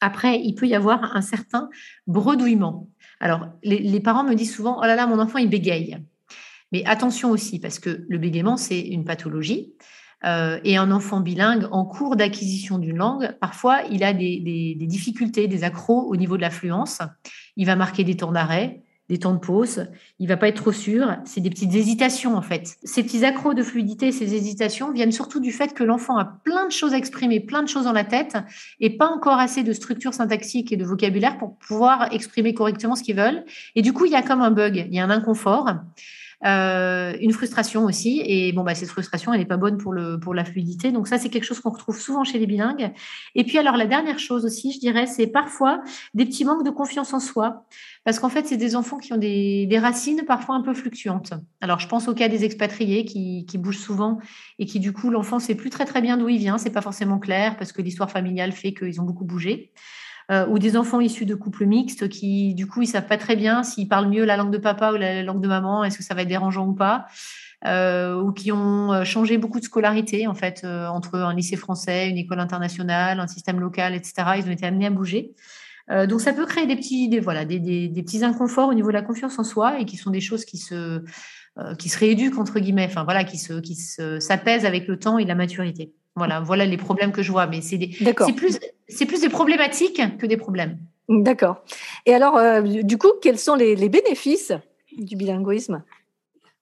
Après, 0.00 0.40
il 0.40 0.54
peut 0.54 0.66
y 0.66 0.74
avoir 0.74 1.16
un 1.16 1.20
certain 1.20 1.68
bredouillement. 2.06 2.88
Alors, 3.20 3.48
les, 3.62 4.00
parents 4.00 4.24
me 4.24 4.34
disent 4.34 4.54
souvent, 4.54 4.78
oh 4.80 4.84
là 4.84 4.96
là, 4.96 5.06
mon 5.06 5.18
enfant, 5.18 5.38
il 5.38 5.50
bégaye. 5.50 5.98
Mais 6.72 6.84
attention 6.86 7.30
aussi, 7.30 7.58
parce 7.58 7.78
que 7.78 8.04
le 8.08 8.18
bégaiement, 8.18 8.56
c'est 8.56 8.80
une 8.80 9.04
pathologie. 9.04 9.74
Euh, 10.24 10.60
et 10.64 10.76
un 10.76 10.90
enfant 10.90 11.20
bilingue 11.20 11.66
en 11.70 11.86
cours 11.86 12.14
d'acquisition 12.14 12.78
d'une 12.78 12.98
langue, 12.98 13.36
parfois, 13.40 13.82
il 13.90 14.04
a 14.04 14.12
des, 14.12 14.76
difficultés, 14.80 15.48
des 15.48 15.64
accros 15.64 16.02
au 16.02 16.16
niveau 16.16 16.36
de 16.36 16.42
l'affluence. 16.42 17.00
Il 17.56 17.66
va 17.66 17.76
marquer 17.76 18.04
des 18.04 18.16
temps 18.16 18.32
d'arrêt, 18.32 18.82
des 19.10 19.18
temps 19.18 19.34
de 19.34 19.40
pause, 19.40 19.88
il 20.20 20.28
va 20.28 20.36
pas 20.36 20.46
être 20.46 20.62
trop 20.62 20.70
sûr, 20.70 21.16
c'est 21.24 21.40
des 21.40 21.50
petites 21.50 21.74
hésitations 21.74 22.36
en 22.36 22.42
fait. 22.42 22.76
Ces 22.84 23.02
petits 23.02 23.24
accros 23.24 23.54
de 23.54 23.62
fluidité, 23.64 24.12
ces 24.12 24.34
hésitations 24.36 24.92
viennent 24.92 25.10
surtout 25.10 25.40
du 25.40 25.50
fait 25.50 25.74
que 25.74 25.82
l'enfant 25.82 26.16
a 26.16 26.24
plein 26.24 26.64
de 26.66 26.70
choses 26.70 26.94
à 26.94 26.96
exprimer, 26.96 27.40
plein 27.40 27.64
de 27.64 27.68
choses 27.68 27.84
dans 27.84 27.92
la 27.92 28.04
tête 28.04 28.36
et 28.78 28.96
pas 28.96 29.08
encore 29.08 29.40
assez 29.40 29.64
de 29.64 29.72
structure 29.72 30.14
syntaxique 30.14 30.70
et 30.70 30.76
de 30.76 30.84
vocabulaire 30.84 31.38
pour 31.38 31.56
pouvoir 31.56 32.12
exprimer 32.12 32.54
correctement 32.54 32.94
ce 32.94 33.02
qu'ils 33.02 33.16
veulent. 33.16 33.44
Et 33.74 33.82
du 33.82 33.92
coup, 33.92 34.04
il 34.04 34.12
y 34.12 34.16
a 34.16 34.22
comme 34.22 34.42
un 34.42 34.52
bug, 34.52 34.86
il 34.88 34.94
y 34.94 35.00
a 35.00 35.04
un 35.04 35.10
inconfort. 35.10 35.74
Euh, 36.46 37.12
une 37.20 37.32
frustration 37.32 37.84
aussi. 37.84 38.22
Et 38.24 38.52
bon, 38.52 38.62
bah, 38.62 38.74
cette 38.74 38.88
frustration, 38.88 39.32
elle 39.32 39.40
n'est 39.40 39.46
pas 39.46 39.56
bonne 39.56 39.76
pour, 39.76 39.92
le, 39.92 40.18
pour 40.18 40.34
la 40.34 40.44
fluidité. 40.44 40.90
Donc 40.90 41.06
ça, 41.06 41.18
c'est 41.18 41.28
quelque 41.28 41.44
chose 41.44 41.60
qu'on 41.60 41.70
retrouve 41.70 41.98
souvent 42.00 42.24
chez 42.24 42.38
les 42.38 42.46
bilingues. 42.46 42.92
Et 43.34 43.44
puis 43.44 43.58
alors, 43.58 43.76
la 43.76 43.86
dernière 43.86 44.18
chose 44.18 44.44
aussi, 44.44 44.72
je 44.72 44.78
dirais, 44.78 45.06
c'est 45.06 45.26
parfois 45.26 45.82
des 46.14 46.24
petits 46.24 46.44
manques 46.44 46.64
de 46.64 46.70
confiance 46.70 47.12
en 47.12 47.20
soi. 47.20 47.66
Parce 48.04 48.18
qu'en 48.18 48.30
fait, 48.30 48.46
c'est 48.46 48.56
des 48.56 48.74
enfants 48.74 48.98
qui 48.98 49.12
ont 49.12 49.18
des, 49.18 49.66
des, 49.66 49.78
racines 49.78 50.22
parfois 50.26 50.54
un 50.54 50.62
peu 50.62 50.72
fluctuantes. 50.72 51.34
Alors, 51.60 51.78
je 51.78 51.88
pense 51.88 52.08
au 52.08 52.14
cas 52.14 52.28
des 52.28 52.44
expatriés 52.44 53.04
qui, 53.04 53.44
qui 53.46 53.58
bougent 53.58 53.78
souvent 53.78 54.18
et 54.58 54.64
qui, 54.64 54.80
du 54.80 54.92
coup, 54.92 55.10
l'enfant 55.10 55.36
ne 55.36 55.42
sait 55.42 55.54
plus 55.54 55.70
très 55.70 55.84
très 55.84 56.00
bien 56.00 56.16
d'où 56.16 56.28
il 56.28 56.38
vient. 56.38 56.56
C'est 56.56 56.70
pas 56.70 56.80
forcément 56.80 57.18
clair 57.18 57.56
parce 57.58 57.72
que 57.72 57.82
l'histoire 57.82 58.10
familiale 58.10 58.52
fait 58.52 58.72
qu'ils 58.72 59.00
ont 59.00 59.04
beaucoup 59.04 59.24
bougé. 59.24 59.72
Euh, 60.30 60.46
ou 60.46 60.60
des 60.60 60.76
enfants 60.76 61.00
issus 61.00 61.26
de 61.26 61.34
couples 61.34 61.66
mixtes 61.66 62.08
qui, 62.08 62.54
du 62.54 62.68
coup, 62.68 62.82
ils 62.82 62.86
savent 62.86 63.06
pas 63.06 63.16
très 63.16 63.34
bien 63.34 63.64
s'ils 63.64 63.88
parlent 63.88 64.08
mieux 64.08 64.24
la 64.24 64.36
langue 64.36 64.52
de 64.52 64.58
papa 64.58 64.92
ou 64.92 64.96
la 64.96 65.24
langue 65.24 65.40
de 65.40 65.48
maman, 65.48 65.82
est-ce 65.82 65.98
que 65.98 66.04
ça 66.04 66.14
va 66.14 66.22
être 66.22 66.28
dérangeant 66.28 66.68
ou 66.68 66.74
pas. 66.74 67.06
Euh, 67.66 68.14
ou 68.14 68.32
qui 68.32 68.52
ont 68.52 68.92
euh, 68.92 69.04
changé 69.04 69.38
beaucoup 69.38 69.58
de 69.58 69.64
scolarité, 69.64 70.28
en 70.28 70.34
fait, 70.34 70.64
entre 70.64 71.16
un 71.16 71.34
lycée 71.34 71.56
français, 71.56 72.08
une 72.08 72.16
école 72.16 72.38
internationale, 72.38 73.18
un 73.18 73.26
système 73.26 73.58
local, 73.58 73.94
etc. 73.94 74.14
Ils 74.38 74.44
ont 74.46 74.52
été 74.52 74.66
amenés 74.66 74.86
à 74.86 74.90
bouger. 74.90 75.34
donc, 76.08 76.20
ça 76.20 76.32
peut 76.32 76.46
créer 76.46 76.66
des 76.66 76.76
petits, 76.76 77.08
des, 77.08 77.18
voilà, 77.18 77.44
des, 77.44 77.58
des, 77.58 77.88
des, 77.88 78.02
petits 78.04 78.24
inconforts 78.24 78.68
au 78.68 78.74
niveau 78.74 78.88
de 78.88 78.94
la 78.94 79.02
confiance 79.02 79.36
en 79.40 79.44
soi 79.44 79.80
et 79.80 79.84
qui 79.84 79.96
sont 79.96 80.10
des 80.10 80.20
choses 80.20 80.44
qui 80.44 80.58
se, 80.58 81.02
qui 81.78 81.88
se 81.88 81.98
rééduquent, 81.98 82.38
entre 82.38 82.60
guillemets, 82.60 82.86
enfin, 82.86 83.02
voilà, 83.02 83.24
qui 83.24 83.38
se, 83.38 83.54
qui 83.54 83.74
s'apaisent 83.74 84.64
avec 84.64 84.86
le 84.86 84.96
temps 84.96 85.18
et 85.18 85.24
la 85.24 85.34
maturité. 85.34 85.92
Voilà, 86.16 86.40
voilà 86.40 86.66
les 86.66 86.76
problèmes 86.76 87.12
que 87.12 87.22
je 87.22 87.32
vois. 87.32 87.46
Mais 87.46 87.60
c'est 87.60 87.78
plus, 88.36 88.58
plus 89.06 89.20
des 89.20 89.28
problématiques 89.28 90.02
que 90.18 90.26
des 90.26 90.36
problèmes. 90.36 90.78
D'accord. 91.08 91.62
Et 92.06 92.14
alors, 92.14 92.36
euh, 92.36 92.62
du 92.62 92.96
coup, 92.96 93.10
quels 93.20 93.38
sont 93.38 93.56
les, 93.56 93.88
bénéfices 93.88 94.52
du 94.96 95.16
bilinguisme? 95.16 95.82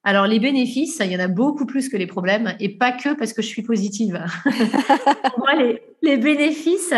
Alors, 0.05 0.27
les 0.27 0.39
bénéfices, 0.39 1.03
il 1.05 1.13
y 1.13 1.17
en 1.17 1.21
a 1.21 1.29
beaucoup 1.29 1.67
plus 1.67 1.91
que 1.91 1.99
les 1.99 2.07
problèmes, 2.07 2.55
et 2.59 2.71
pas 2.71 2.93
que 2.93 3.15
parce 3.15 3.35
que 3.35 3.43
je 3.43 3.49
suis 3.49 3.63
positive. 3.63 4.25
Pour 4.45 5.39
moi, 5.41 5.55
les, 6.01 6.17
bénéfices, 6.17 6.95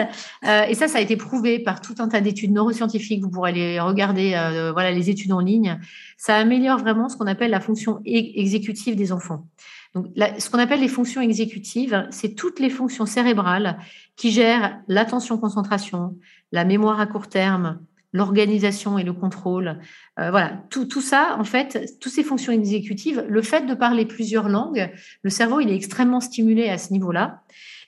euh, 0.46 0.62
et 0.68 0.74
ça, 0.74 0.86
ça 0.86 0.98
a 0.98 1.00
été 1.00 1.16
prouvé 1.16 1.58
par 1.58 1.80
tout 1.80 1.94
un 1.98 2.06
tas 2.06 2.20
d'études 2.20 2.52
neuroscientifiques, 2.52 3.20
vous 3.20 3.30
pourrez 3.30 3.52
les 3.52 3.80
regarder, 3.80 4.34
euh, 4.34 4.70
voilà, 4.70 4.92
les 4.92 5.10
études 5.10 5.32
en 5.32 5.40
ligne, 5.40 5.80
ça 6.18 6.36
améliore 6.36 6.78
vraiment 6.78 7.08
ce 7.08 7.16
qu'on 7.16 7.26
appelle 7.26 7.50
la 7.50 7.60
fonction 7.60 7.96
e-, 8.06 8.38
exécutive 8.38 8.94
des 8.94 9.10
enfants. 9.10 9.44
Donc, 9.94 10.06
ce 10.16 10.48
qu'on 10.48 10.58
appelle 10.58 10.80
les 10.80 10.88
fonctions 10.88 11.20
exécutives, 11.20 12.06
c'est 12.10 12.34
toutes 12.34 12.60
les 12.60 12.70
fonctions 12.70 13.06
cérébrales 13.06 13.78
qui 14.16 14.30
gèrent 14.30 14.80
l'attention-concentration, 14.86 16.16
la 16.52 16.64
mémoire 16.64 17.00
à 17.00 17.06
court 17.06 17.28
terme, 17.28 17.80
l'organisation 18.12 18.98
et 18.98 19.04
le 19.04 19.12
contrôle. 19.12 19.80
Euh, 20.18 20.30
voilà, 20.30 20.62
tout, 20.70 20.86
tout, 20.86 21.00
ça, 21.00 21.36
en 21.38 21.44
fait, 21.44 21.98
toutes 22.00 22.12
ces 22.12 22.24
fonctions 22.24 22.52
exécutives, 22.52 23.24
le 23.28 23.42
fait 23.42 23.66
de 23.66 23.74
parler 23.74 24.04
plusieurs 24.04 24.48
langues, 24.48 24.90
le 25.22 25.30
cerveau, 25.30 25.60
il 25.60 25.70
est 25.70 25.76
extrêmement 25.76 26.20
stimulé 26.20 26.68
à 26.68 26.78
ce 26.78 26.92
niveau-là. 26.92 27.42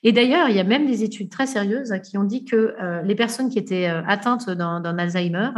Et 0.04 0.12
d'ailleurs, 0.12 0.48
il 0.48 0.56
y 0.56 0.60
a 0.60 0.64
même 0.64 0.86
des 0.86 1.04
études 1.04 1.30
très 1.30 1.46
sérieuses 1.46 1.94
qui 2.04 2.18
ont 2.18 2.24
dit 2.24 2.44
que 2.44 2.74
euh, 2.80 3.02
les 3.02 3.14
personnes 3.14 3.48
qui 3.50 3.58
étaient 3.58 3.88
euh, 3.88 4.02
atteintes 4.06 4.50
d'un 4.50 4.98
Alzheimer, 4.98 5.50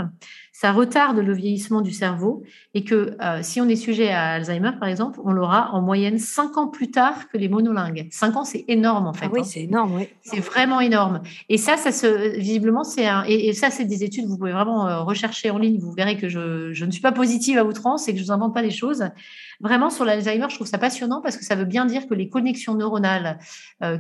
ça 0.53 0.71
retarde 0.71 1.19
le 1.19 1.33
vieillissement 1.33 1.81
du 1.81 1.93
cerveau 1.93 2.45
et 2.75 2.85
que 2.85 3.17
euh, 3.21 3.39
si 3.43 3.61
on 3.61 3.69
est 3.69 3.77
sujet 3.77 4.11
à 4.11 4.33
Alzheimer, 4.33 4.73
par 4.79 4.89
exemple, 4.89 5.19
on 5.25 5.33
l'aura 5.33 5.73
en 5.73 5.81
moyenne 5.81 6.19
cinq 6.19 6.59
ans 6.59 6.69
plus 6.69 6.91
tard 6.91 7.29
que 7.29 7.39
les 7.39 7.49
monolingues. 7.49 8.07
Cinq 8.11 8.37
ans, 8.37 8.45
c'est 8.45 8.65
énorme 8.69 9.07
en 9.07 9.15
fait. 9.15 9.27
Ah 9.27 9.31
oui, 9.33 9.41
hein. 9.41 9.45
c'est 9.45 9.63
énorme, 9.63 9.97
oui. 9.97 10.09
C'est 10.23 10.41
vraiment 10.41 10.81
énorme. 10.81 11.23
Et 11.49 11.57
ça, 11.57 11.77
ça 11.77 11.91
se, 11.91 12.39
visiblement, 12.39 12.85
c'est 12.85 13.07
un, 13.07 13.25
et, 13.27 13.53
ça, 13.55 13.71
c'est 13.71 13.85
des 13.85 14.05
études, 14.05 14.27
vous 14.27 14.37
pouvez 14.37 14.53
vraiment 14.53 15.05
rechercher 15.05 15.51
en 15.51 15.59
ligne, 15.59 15.79
vous 15.79 15.93
verrez 15.93 16.19
que 16.19 16.29
je, 16.29 16.73
je 16.73 16.85
ne 16.85 16.91
suis 16.91 17.03
pas 17.03 17.13
positive 17.13 17.59
à 17.59 17.65
outrance 17.65 18.09
et 18.09 18.13
que 18.13 18.19
je 18.19 18.25
vous 18.25 18.33
invente 18.33 18.55
pas 18.55 18.63
des 18.63 18.71
choses. 18.71 19.05
Vraiment, 19.61 19.89
sur 19.89 20.05
l'Alzheimer, 20.05 20.47
je 20.51 20.57
trouve 20.57 20.67
ça 20.67 20.79
passionnant 20.79 21.21
parce 21.23 21.37
que 21.37 21.45
ça 21.45 21.55
veut 21.55 21.65
bien 21.65 21.87
dire 21.87 22.07
que 22.07 22.15
les 22.15 22.29
connexions 22.29 22.75
neuronales 22.75 23.39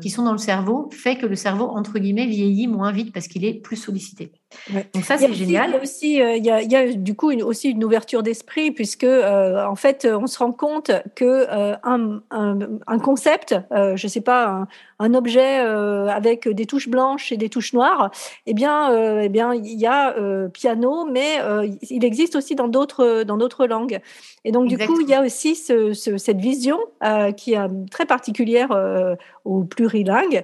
qui 0.00 0.10
sont 0.10 0.24
dans 0.24 0.33
le 0.34 0.38
cerveau 0.38 0.90
fait 0.92 1.16
que 1.16 1.26
le 1.26 1.36
cerveau, 1.36 1.64
entre 1.66 1.98
guillemets, 1.98 2.26
vieillit 2.26 2.68
moins 2.68 2.92
vite 2.92 3.12
parce 3.12 3.28
qu'il 3.28 3.44
est 3.44 3.54
plus 3.54 3.76
sollicité. 3.76 4.32
Donc 4.94 5.04
ça, 5.04 5.18
c'est 5.18 5.32
génial. 5.32 5.70
il 5.70 5.74
y 5.74 5.76
a 5.76 5.82
aussi, 5.82 6.22
euh, 6.22 6.36
il, 6.36 6.44
y 6.44 6.76
a, 6.76 6.92
du 6.92 7.14
coup 7.14 7.30
une, 7.30 7.42
aussi 7.42 7.70
une 7.70 7.84
ouverture 7.84 8.22
d'esprit 8.22 8.70
puisque 8.70 9.04
euh, 9.04 9.64
en 9.64 9.76
fait, 9.76 10.06
on 10.10 10.26
se 10.26 10.38
rend 10.38 10.52
compte 10.52 10.90
que 11.14 11.46
euh, 11.50 11.76
un, 11.82 12.20
un, 12.30 12.98
concept, 12.98 13.54
je 13.70 14.06
sais 14.06 14.20
pas, 14.20 14.66
un, 14.98 15.14
objet 15.14 15.58
avec 15.58 16.48
des 16.48 16.66
touches 16.66 16.88
blanches 16.88 17.32
et 17.32 17.36
des 17.36 17.48
touches 17.48 17.72
noires, 17.72 18.10
eh 18.46 18.54
bien, 18.54 19.20
eh 19.20 19.28
bien, 19.28 19.54
il 19.54 19.78
y 19.78 19.86
a 19.86 20.14
piano, 20.52 21.04
mais 21.04 21.38
il 21.90 22.04
existe 22.04 22.36
aussi 22.36 22.54
dans 22.54 22.68
d'autres 22.68 23.22
dans 23.24 23.36
d'autres 23.36 23.66
langues. 23.66 24.00
Et 24.44 24.52
donc, 24.52 24.68
du 24.68 24.78
coup, 24.78 25.00
il 25.00 25.08
y 25.08 25.14
a 25.14 25.22
aussi 25.22 25.54
ce, 25.54 25.92
cette 25.92 26.38
vision 26.38 26.78
qui 27.36 27.54
est 27.54 27.90
très 27.90 28.06
particulière 28.06 28.70
au 29.44 29.64
plurilingue, 29.64 30.42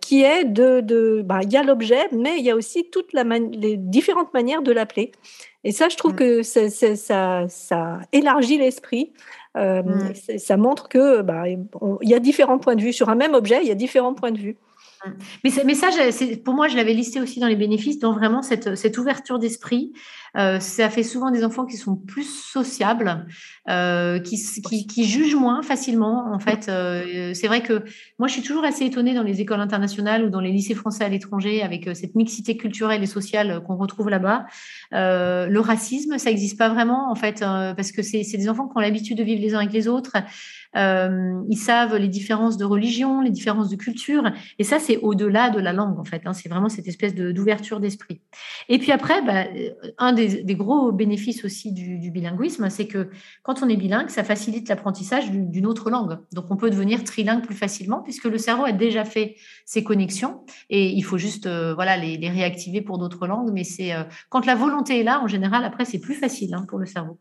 qui 0.00 0.22
est 0.22 0.44
de, 0.44 0.80
de 0.80 1.22
bah, 1.24 1.40
il 1.42 1.52
y 1.52 1.56
a 1.56 1.62
l'objet, 1.62 2.08
mais 2.12 2.38
il 2.38 2.44
y 2.44 2.50
a 2.50 2.56
aussi 2.56 2.88
toute 2.90 3.12
la 3.12 3.24
les 3.38 3.76
différentes 3.76 4.32
manières 4.34 4.62
de 4.62 4.72
l'appeler. 4.72 5.12
Et 5.64 5.72
ça, 5.72 5.88
je 5.88 5.96
trouve 5.96 6.12
mm. 6.12 6.16
que 6.16 6.42
ça, 6.42 7.46
ça, 7.48 8.00
élargit 8.12 8.58
l'esprit. 8.58 9.12
Euh, 9.56 9.82
mm. 9.82 10.38
Ça 10.38 10.56
montre 10.56 10.88
que 10.88 11.22
bah, 11.22 11.48
il 11.48 12.08
y 12.08 12.14
a 12.14 12.18
différents 12.20 12.58
points 12.58 12.76
de 12.76 12.82
vue 12.82 12.92
sur 12.92 13.08
un 13.08 13.14
même 13.14 13.34
objet. 13.34 13.60
Il 13.62 13.68
y 13.68 13.72
a 13.72 13.76
différents 13.76 14.14
points 14.14 14.32
de 14.32 14.38
vue. 14.38 14.56
Mm. 15.04 15.10
Mais, 15.44 15.50
mais 15.64 15.74
ça, 15.74 15.88
pour 16.44 16.54
moi, 16.54 16.68
je 16.68 16.76
l'avais 16.76 16.94
listé 16.94 17.20
aussi 17.20 17.40
dans 17.40 17.48
les 17.48 17.56
bénéfices, 17.56 17.98
dans 17.98 18.12
vraiment 18.12 18.42
cette, 18.42 18.74
cette 18.76 18.98
ouverture 18.98 19.38
d'esprit 19.38 19.92
euh, 20.36 20.60
ça 20.60 20.90
fait 20.90 21.02
souvent 21.02 21.30
des 21.30 21.44
enfants 21.44 21.66
qui 21.66 21.76
sont 21.76 21.96
plus 21.96 22.24
sociables, 22.24 23.26
euh, 23.68 24.18
qui, 24.20 24.38
qui, 24.86 25.04
jugent 25.04 25.34
moins 25.34 25.62
facilement. 25.62 26.32
En 26.32 26.38
fait, 26.38 26.68
euh, 26.68 27.32
c'est 27.34 27.46
vrai 27.46 27.62
que 27.62 27.84
moi, 28.18 28.28
je 28.28 28.34
suis 28.34 28.42
toujours 28.42 28.64
assez 28.64 28.84
étonnée 28.84 29.14
dans 29.14 29.22
les 29.22 29.40
écoles 29.40 29.60
internationales 29.60 30.24
ou 30.24 30.30
dans 30.30 30.40
les 30.40 30.52
lycées 30.52 30.74
français 30.74 31.04
à 31.04 31.08
l'étranger, 31.08 31.62
avec 31.62 31.88
cette 31.94 32.14
mixité 32.14 32.56
culturelle 32.56 33.02
et 33.02 33.06
sociale 33.06 33.62
qu'on 33.66 33.76
retrouve 33.76 34.08
là-bas. 34.08 34.46
le 34.92 35.58
racisme, 35.58 36.18
ça 36.18 36.30
n'existe 36.30 36.58
pas 36.58 36.68
vraiment, 36.68 37.10
en 37.10 37.14
fait, 37.14 37.40
parce 37.40 37.92
que 37.92 38.02
c'est 38.02 38.22
des 38.22 38.48
enfants 38.48 38.68
qui 38.68 38.76
ont 38.76 38.80
l'habitude 38.80 39.18
de 39.18 39.24
vivre 39.24 39.40
les 39.40 39.54
uns 39.54 39.58
avec 39.58 39.72
les 39.72 39.88
autres. 39.88 40.12
Ils 40.74 41.58
savent 41.58 41.96
les 41.96 42.08
différences 42.08 42.56
de 42.56 42.64
religion, 42.64 43.20
les 43.20 43.30
différences 43.30 43.68
de 43.68 43.76
culture, 43.76 44.24
et 44.58 44.64
ça, 44.64 44.78
c'est 44.78 44.98
au-delà 44.98 45.50
de 45.50 45.60
la 45.60 45.72
langue, 45.72 45.98
en 45.98 46.04
fait. 46.04 46.22
Hein. 46.24 46.32
c'est 46.32 46.48
vraiment 46.48 46.68
cette 46.68 46.88
espèce 46.88 47.14
d'ouverture 47.14 47.80
d'esprit. 47.80 48.20
Et 48.68 48.78
puis 48.78 48.92
après, 48.92 49.22
bah, 49.22 49.44
un 49.98 50.12
des, 50.12 50.44
gros 50.54 50.92
bénéfices 50.92 51.44
aussi 51.44 51.72
du, 51.72 52.10
bilinguisme, 52.10 52.68
c'est 52.70 52.86
que 52.86 53.10
quand 53.42 53.62
on 53.62 53.68
est 53.68 53.76
bilingue, 53.76 54.10
ça 54.10 54.24
facilite 54.24 54.68
l'apprentissage 54.68 55.30
d'une 55.30 55.66
autre 55.66 55.90
langue. 55.90 56.18
Donc, 56.32 56.46
on 56.50 56.56
peut 56.56 56.70
devenir 56.70 57.04
trilingue 57.04 57.42
plus 57.42 57.54
facilement 57.54 58.02
puisque 58.02 58.24
le 58.24 58.38
cerveau 58.38 58.64
a 58.64 58.72
déjà 58.72 59.04
fait 59.04 59.36
ses 59.64 59.84
connexions 59.84 60.44
et 60.70 60.90
il 60.90 61.02
faut 61.02 61.18
juste 61.18 61.46
euh, 61.46 61.74
voilà 61.74 61.96
les, 61.96 62.28
réactiver 62.28 62.82
pour 62.82 62.98
d'autres 62.98 63.26
langues. 63.26 63.50
Mais 63.52 63.64
c'est 63.64 63.94
euh, 63.94 64.04
quand 64.28 64.46
la 64.46 64.54
volonté 64.54 65.00
est 65.00 65.04
là, 65.04 65.20
en 65.22 65.26
général, 65.26 65.64
après, 65.64 65.84
c'est 65.84 66.00
plus 66.00 66.14
facile 66.14 66.54
hein, 66.54 66.64
pour 66.68 66.78
le 66.78 66.86
cerveau. 66.86 67.18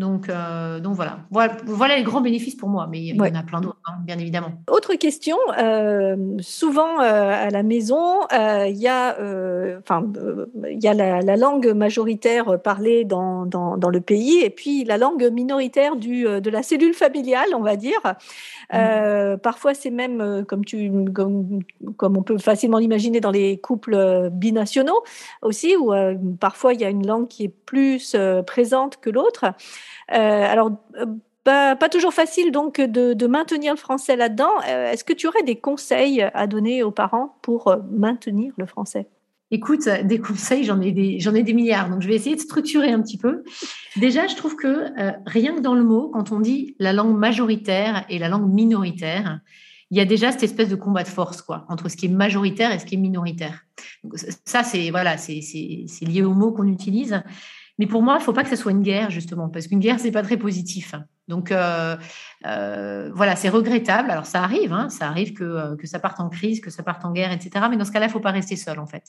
Donc, 0.00 0.30
euh, 0.30 0.80
donc 0.80 0.94
voilà. 0.94 1.18
voilà. 1.30 1.96
les 1.96 2.02
grands 2.02 2.22
bénéfices 2.22 2.54
pour 2.54 2.70
moi, 2.70 2.88
mais 2.90 3.00
il 3.00 3.14
y 3.14 3.20
en 3.20 3.34
a 3.34 3.42
plein 3.42 3.60
d'autres, 3.60 3.78
hein, 3.86 3.96
bien 4.02 4.18
évidemment. 4.18 4.52
Autre 4.66 4.94
question, 4.94 5.36
euh, 5.58 6.16
souvent 6.40 7.02
euh, 7.02 7.46
à 7.46 7.50
la 7.50 7.62
maison, 7.62 8.22
il 8.32 8.78
y 8.78 8.88
a, 8.88 9.14
y 9.20 10.88
a 10.88 10.94
la, 10.94 11.36
langue 11.36 11.68
majoritaire 11.74 12.58
parlée 12.62 13.04
dans, 13.04 13.44
dans, 13.44 13.90
le 13.90 14.00
pays 14.00 14.40
et 14.42 14.48
puis 14.48 14.84
la 14.84 14.96
langue 14.96 15.30
minoritaire 15.30 15.96
du, 15.96 16.22
de 16.22 16.50
la 16.50 16.62
cellule 16.62 16.94
familiale, 16.94 17.48
on 17.54 17.60
va 17.60 17.76
dire. 17.76 18.00
Mmh. 18.72 19.36
parfois, 19.42 19.74
c'est 19.74 19.90
même, 19.90 20.46
comme, 20.46 20.64
tu, 20.64 20.90
comme, 21.12 21.60
comme, 21.98 22.16
on 22.16 22.22
peut 22.22 22.38
facilement 22.38 22.78
l'imaginer 22.78 23.20
dans 23.20 23.32
les 23.32 23.58
couples 23.58 24.30
binationaux 24.32 25.02
aussi, 25.42 25.76
où 25.76 25.92
parfois 26.38 26.72
il 26.72 26.80
y 26.80 26.84
a 26.84 26.88
une 26.88 27.06
langue 27.06 27.28
qui 27.28 27.44
est 27.44 27.54
plus 27.66 28.16
présente 28.46 28.96
que 28.96 29.10
l'autre. 29.10 29.44
Euh, 30.12 30.16
alors, 30.16 30.72
euh, 30.96 31.06
pas, 31.44 31.88
toujours 31.88 32.12
facile 32.12 32.52
donc 32.52 32.80
de, 32.80 33.26
maintenir 33.26 33.72
le 33.72 33.78
français 33.78 34.16
là-dedans. 34.16 34.52
Euh, 34.68 34.92
est-ce 34.92 35.04
que 35.04 35.12
tu 35.12 35.26
aurais 35.26 35.42
des 35.42 35.56
conseils 35.56 36.22
à 36.34 36.46
donner 36.46 36.82
aux 36.82 36.90
parents 36.90 37.36
pour 37.42 37.74
maintenir 37.90 38.52
le 38.56 38.66
français? 38.66 39.08
Écoute, 39.52 39.88
des 40.04 40.20
conseils, 40.20 40.62
j'en 40.62 40.80
ai 40.80 40.92
des, 40.92 41.18
j'en 41.18 41.34
ai 41.34 41.42
des 41.42 41.54
milliards. 41.54 41.90
Donc, 41.90 42.02
je 42.02 42.08
vais 42.08 42.14
essayer 42.14 42.36
de 42.36 42.40
structurer 42.40 42.92
un 42.92 43.02
petit 43.02 43.18
peu. 43.18 43.42
Déjà, 43.96 44.28
je 44.28 44.36
trouve 44.36 44.54
que 44.54 44.86
rien 45.26 45.56
que 45.56 45.60
dans 45.60 45.74
le 45.74 45.82
mot, 45.82 46.08
quand 46.08 46.30
on 46.30 46.38
dit 46.38 46.76
la 46.78 46.92
langue 46.92 47.16
majoritaire 47.16 48.04
et 48.08 48.20
la 48.20 48.28
langue 48.28 48.48
minoritaire, 48.52 49.40
il 49.90 49.98
y 49.98 50.00
a 50.00 50.04
déjà 50.04 50.30
cette 50.30 50.44
espèce 50.44 50.68
de 50.68 50.76
combat 50.76 51.02
de 51.02 51.08
force, 51.08 51.42
quoi, 51.42 51.64
entre 51.68 51.88
ce 51.88 51.96
qui 51.96 52.06
est 52.06 52.10
majoritaire 52.10 52.72
et 52.72 52.78
ce 52.78 52.86
qui 52.86 52.94
est 52.94 52.98
minoritaire. 52.98 53.64
ça, 54.44 54.62
c'est 54.62 54.90
voilà, 54.90 55.16
c'est, 55.16 55.40
c'est 55.42 56.04
lié 56.04 56.22
au 56.22 56.32
mot 56.32 56.52
qu'on 56.52 56.68
utilise. 56.68 57.22
Mais 57.80 57.86
pour 57.86 58.02
moi, 58.02 58.16
il 58.16 58.18
ne 58.18 58.24
faut 58.24 58.34
pas 58.34 58.42
que 58.42 58.50
ça 58.50 58.56
soit 58.56 58.72
une 58.72 58.82
guerre, 58.82 59.08
justement, 59.08 59.48
parce 59.48 59.66
qu'une 59.66 59.78
guerre, 59.78 59.98
c'est 59.98 60.10
pas 60.10 60.22
très 60.22 60.36
positif. 60.36 60.94
Donc, 61.28 61.50
euh, 61.50 61.96
euh, 62.44 63.10
voilà, 63.14 63.36
c'est 63.36 63.48
regrettable. 63.48 64.10
Alors, 64.10 64.26
ça 64.26 64.42
arrive, 64.42 64.74
hein, 64.74 64.90
ça 64.90 65.08
arrive 65.08 65.32
que, 65.32 65.44
euh, 65.44 65.76
que, 65.76 65.86
ça 65.86 65.98
parte 65.98 66.20
en 66.20 66.28
crise, 66.28 66.60
que 66.60 66.68
ça 66.68 66.82
parte 66.82 67.06
en 67.06 67.12
guerre, 67.12 67.32
etc. 67.32 67.68
Mais 67.70 67.78
dans 67.78 67.86
ce 67.86 67.90
cas-là, 67.90 68.04
il 68.04 68.08
ne 68.10 68.12
faut 68.12 68.20
pas 68.20 68.32
rester 68.32 68.56
seul, 68.56 68.78
en 68.80 68.86
fait. 68.86 69.04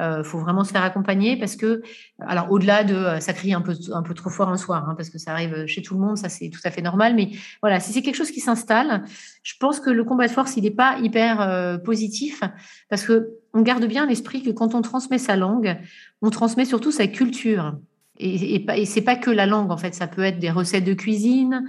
Il 0.00 0.24
faut 0.24 0.40
vraiment 0.40 0.64
se 0.64 0.72
faire 0.72 0.82
accompagner 0.82 1.38
parce 1.38 1.54
que, 1.54 1.80
alors, 2.18 2.50
au-delà 2.50 2.82
de 2.82 3.20
ça 3.20 3.32
crie 3.32 3.52
un 3.54 3.60
peu, 3.60 3.74
trop 4.14 4.30
fort 4.30 4.48
un 4.48 4.56
soir, 4.56 4.88
hein, 4.88 4.94
parce 4.96 5.10
que 5.10 5.18
ça 5.18 5.30
arrive 5.30 5.66
chez 5.66 5.82
tout 5.82 5.94
le 5.94 6.00
monde, 6.00 6.16
ça, 6.16 6.28
c'est 6.28 6.50
tout 6.50 6.60
à 6.64 6.72
fait 6.72 6.82
normal. 6.82 7.14
Mais 7.14 7.30
voilà, 7.62 7.78
si 7.78 7.92
c'est 7.92 8.02
quelque 8.02 8.16
chose 8.16 8.32
qui 8.32 8.40
s'installe, 8.40 9.04
je 9.44 9.54
pense 9.60 9.78
que 9.78 9.90
le 9.90 10.02
combat 10.02 10.26
de 10.26 10.32
force, 10.32 10.56
il 10.56 10.64
n'est 10.64 10.72
pas 10.72 10.98
hyper 10.98 11.80
positif 11.84 12.42
parce 12.90 13.04
que 13.04 13.28
on 13.54 13.62
garde 13.62 13.84
bien 13.86 14.06
l'esprit 14.06 14.42
que 14.42 14.50
quand 14.50 14.74
on 14.74 14.82
transmet 14.82 15.18
sa 15.18 15.36
langue, 15.36 15.78
on 16.22 16.30
transmet 16.30 16.64
surtout 16.64 16.90
sa 16.90 17.06
culture. 17.06 17.74
Et, 18.18 18.56
et, 18.56 18.66
et 18.80 18.84
c'est 18.84 19.02
pas 19.02 19.16
que 19.16 19.30
la 19.30 19.46
langue, 19.46 19.70
en 19.70 19.76
fait, 19.76 19.94
ça 19.94 20.06
peut 20.06 20.22
être 20.22 20.38
des 20.38 20.50
recettes 20.50 20.84
de 20.84 20.94
cuisine, 20.94 21.64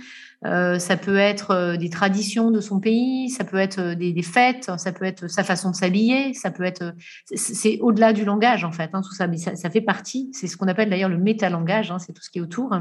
euh, 0.46 0.80
ça 0.80 0.96
peut 0.96 1.18
être 1.18 1.52
euh, 1.52 1.78
des 1.78 1.90
traditions 1.90 2.50
de 2.50 2.62
son 2.62 2.80
pays, 2.80 3.30
ça 3.30 3.44
peut 3.44 3.58
être 3.58 3.80
euh, 3.80 3.96
des, 3.96 4.22
fêtes, 4.24 4.72
ça 4.78 4.92
peut 4.94 5.06
être 5.06 5.28
sa 5.28 5.44
façon 5.44 5.72
de 5.72 5.76
s'habiller, 5.76 6.34
ça 6.34 6.50
peut 6.50 6.64
être. 6.64 6.96
C'est 7.34 7.80
au-delà 7.82 8.14
du 8.14 8.24
langage, 8.24 8.64
en 8.64 8.72
fait, 8.72 8.90
hein, 8.94 9.02
tout 9.02 9.14
ça, 9.14 9.28
mais 9.28 9.38
ça, 9.38 9.70
fait 9.70 9.82
partie. 9.82 10.30
C'est 10.34 10.48
ce 10.48 10.56
qu'on 10.56 10.68
appelle 10.68 10.90
d'ailleurs 10.90 11.10
le 11.10 11.18
métalangage, 11.18 11.92
hein, 11.92 12.00
c'est 12.00 12.14
tout 12.14 12.22
ce 12.22 12.30
qui 12.30 12.40
est 12.40 12.42
autour. 12.42 12.76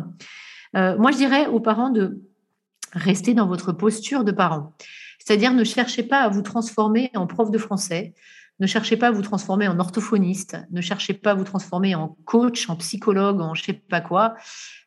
Moi, 0.74 1.10
je 1.12 1.16
dirais 1.16 1.46
aux 1.46 1.60
parents 1.60 1.90
de 1.90 2.22
rester 2.92 3.34
dans 3.34 3.46
votre 3.46 3.72
posture 3.72 4.22
de 4.22 4.32
parent. 4.32 4.74
C'est-à-dire, 5.18 5.52
ne 5.52 5.64
cherchez 5.64 6.02
pas 6.02 6.20
à 6.20 6.28
vous 6.28 6.42
transformer 6.42 7.10
en 7.14 7.26
prof 7.26 7.50
de 7.50 7.58
français, 7.58 8.14
ne 8.60 8.66
cherchez 8.66 8.96
pas 8.96 9.08
à 9.08 9.10
vous 9.10 9.22
transformer 9.22 9.68
en 9.68 9.78
orthophoniste, 9.78 10.56
ne 10.70 10.80
cherchez 10.80 11.14
pas 11.14 11.32
à 11.32 11.34
vous 11.34 11.44
transformer 11.44 11.94
en 11.94 12.16
coach, 12.24 12.68
en 12.68 12.76
psychologue, 12.76 13.40
en 13.40 13.54
je 13.54 13.64
sais 13.64 13.72
pas 13.72 14.00
quoi. 14.00 14.34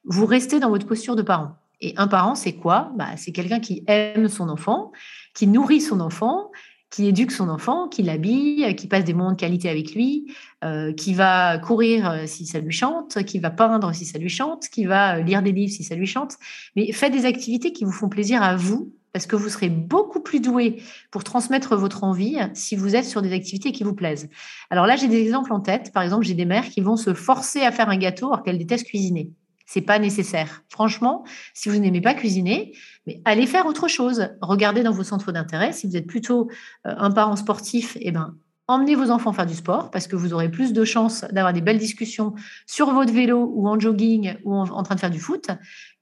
Vous 0.04 0.26
restez 0.26 0.60
dans 0.60 0.70
votre 0.70 0.86
posture 0.86 1.16
de 1.16 1.22
parent. 1.22 1.56
Et 1.80 1.94
un 1.98 2.08
parent, 2.08 2.36
c'est 2.36 2.54
quoi? 2.54 2.92
Bah, 2.96 3.18
C'est 3.18 3.32
quelqu'un 3.32 3.60
qui 3.60 3.84
aime 3.88 4.28
son 4.28 4.50
enfant, 4.50 4.92
qui 5.34 5.48
nourrit 5.48 5.82
son 5.82 6.00
enfant 6.00 6.52
qui 6.92 7.08
éduque 7.08 7.32
son 7.32 7.50
enfant, 7.50 7.88
qui 7.88 8.04
l'habille, 8.04 8.76
qui 8.76 8.88
passe 8.88 9.06
des 9.06 9.14
moments 9.14 9.32
de 9.32 9.38
qualité 9.38 9.70
avec 9.70 9.96
lui, 9.96 10.32
euh, 10.64 10.94
qui 10.94 11.14
va 11.14 11.58
courir 11.58 12.10
euh, 12.10 12.24
si 12.28 12.46
ça 12.46 12.60
lui 12.60 12.74
chante, 12.74 13.24
qui 13.24 13.40
va 13.40 13.50
peindre 13.50 13.96
si 13.96 14.06
ça 14.06 14.20
lui 14.20 14.30
chante, 14.30 14.68
qui 14.68 14.86
va 14.86 15.18
euh, 15.18 15.22
lire 15.24 15.42
des 15.42 15.54
livres 15.54 15.72
si 15.72 15.86
ça 15.86 15.96
lui 15.96 16.06
chante. 16.06 16.36
Mais 16.76 16.92
faites 16.92 17.14
des 17.14 17.26
activités 17.26 17.72
qui 17.72 17.86
vous 17.86 17.94
font 17.94 18.10
plaisir 18.10 18.44
à 18.44 18.58
vous, 18.58 18.94
parce 19.14 19.26
que 19.26 19.38
vous 19.38 19.50
serez 19.50 19.70
beaucoup 19.70 20.20
plus 20.20 20.42
doué 20.42 20.82
pour 21.12 21.24
transmettre 21.24 21.76
votre 21.76 22.04
envie 22.04 22.38
si 22.54 22.76
vous 22.76 22.96
êtes 22.96 23.06
sur 23.06 23.22
des 23.22 23.34
activités 23.34 23.72
qui 23.72 23.84
vous 23.84 23.94
plaisent. 23.94 24.30
Alors 24.70 24.86
là, 24.86 24.96
j'ai 24.98 25.08
des 25.08 25.22
exemples 25.22 25.54
en 25.54 25.60
tête. 25.60 25.92
Par 25.94 26.04
exemple, 26.04 26.26
j'ai 26.26 26.34
des 26.34 26.46
mères 26.46 26.70
qui 26.70 26.82
vont 26.82 26.96
se 26.96 27.14
forcer 27.14 27.62
à 27.62 27.72
faire 27.72 27.90
un 27.90 27.98
gâteau 27.98 28.28
alors 28.28 28.44
qu'elles 28.44 28.58
détestent 28.58 28.88
cuisiner. 28.88 29.32
C'est 29.74 29.80
pas 29.80 30.00
nécessaire. 30.00 30.66
Franchement, 30.68 31.24
si 31.54 31.70
vous 31.70 31.78
n'aimez 31.78 32.02
pas 32.02 32.14
cuisiner, 32.14 32.74
mais 33.08 33.22
allez 33.24 33.48
faire 33.48 33.66
autre 33.68 33.88
chose. 33.88 34.28
Regardez 34.42 34.84
dans 34.84 34.92
vos 34.92 35.06
centres 35.06 35.32
d'intérêt. 35.32 35.72
Si 35.72 35.88
vous 35.88 35.96
êtes 35.96 36.08
plutôt 36.08 36.50
euh, 36.86 36.94
un 36.98 37.10
parent 37.10 37.38
sportif, 37.38 37.98
eh 38.02 38.12
ben, 38.12 38.36
emmenez 38.72 38.96
vos 38.96 39.12
enfants 39.12 39.34
faire 39.34 39.46
du 39.46 39.54
sport 39.54 39.92
parce 39.92 40.08
que 40.08 40.16
vous 40.16 40.34
aurez 40.34 40.50
plus 40.50 40.74
de 40.74 40.84
chances 40.84 41.26
d'avoir 41.32 41.54
des 41.54 41.62
belles 41.62 41.78
discussions 41.78 42.34
sur 42.66 42.92
votre 42.92 43.14
vélo 43.14 43.52
ou 43.54 43.68
en 43.68 43.80
jogging 43.80 44.36
ou 44.44 44.56
en, 44.56 44.84
train 44.84 44.96
de 44.96 45.00
faire 45.00 45.10
du 45.10 45.20
foot 45.20 45.50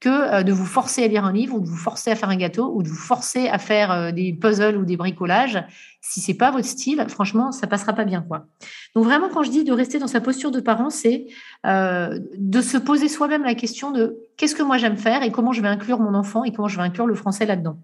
que 0.00 0.08
euh, 0.08 0.42
de 0.42 0.52
vous 0.52 0.64
forcer 0.64 1.04
à 1.04 1.08
lire 1.08 1.24
un 1.24 1.32
livre 1.32 1.54
ou 1.54 1.60
de 1.60 1.68
vous 1.68 1.76
forcer 1.76 2.10
à 2.10 2.16
faire 2.16 2.28
un 2.28 2.36
gâteau 2.36 2.72
ou 2.74 2.82
de 2.82 2.88
vous 2.88 2.94
forcer 2.94 3.48
à 3.48 3.58
faire 3.58 3.90
euh, 3.90 4.12
des 4.12 4.32
puzzles 4.32 4.76
ou 4.76 4.84
des 4.84 4.96
bricolages. 4.96 5.62
Si 6.00 6.20
c'est 6.20 6.34
pas 6.34 6.50
votre 6.50 6.66
style, 6.66 7.04
franchement, 7.08 7.52
ça 7.52 7.66
passera 7.66 7.92
pas 7.92 8.04
bien, 8.04 8.22
quoi. 8.22 8.46
Donc 8.94 9.04
vraiment, 9.04 9.28
quand 9.28 9.42
je 9.42 9.50
dis 9.50 9.64
de 9.64 9.72
rester 9.72 9.98
dans 9.98 10.06
sa 10.06 10.20
posture 10.20 10.50
de 10.50 10.60
parent, 10.60 10.88
c'est 10.88 11.26
euh, 11.66 12.18
de 12.38 12.60
se 12.62 12.78
poser 12.78 13.08
soi-même 13.08 13.44
la 13.44 13.54
question 13.54 13.90
de 13.90 14.16
qu'est-ce 14.36 14.54
que 14.54 14.62
moi 14.62 14.78
j'aime 14.78 14.96
faire 14.96 15.22
et 15.22 15.30
comment 15.30 15.52
je 15.52 15.60
vais 15.60 15.68
inclure 15.68 16.00
mon 16.00 16.14
enfant 16.14 16.44
et 16.44 16.52
comment 16.52 16.68
je 16.68 16.76
vais 16.76 16.82
inclure 16.82 17.06
le 17.06 17.14
français 17.14 17.44
là-dedans. 17.44 17.78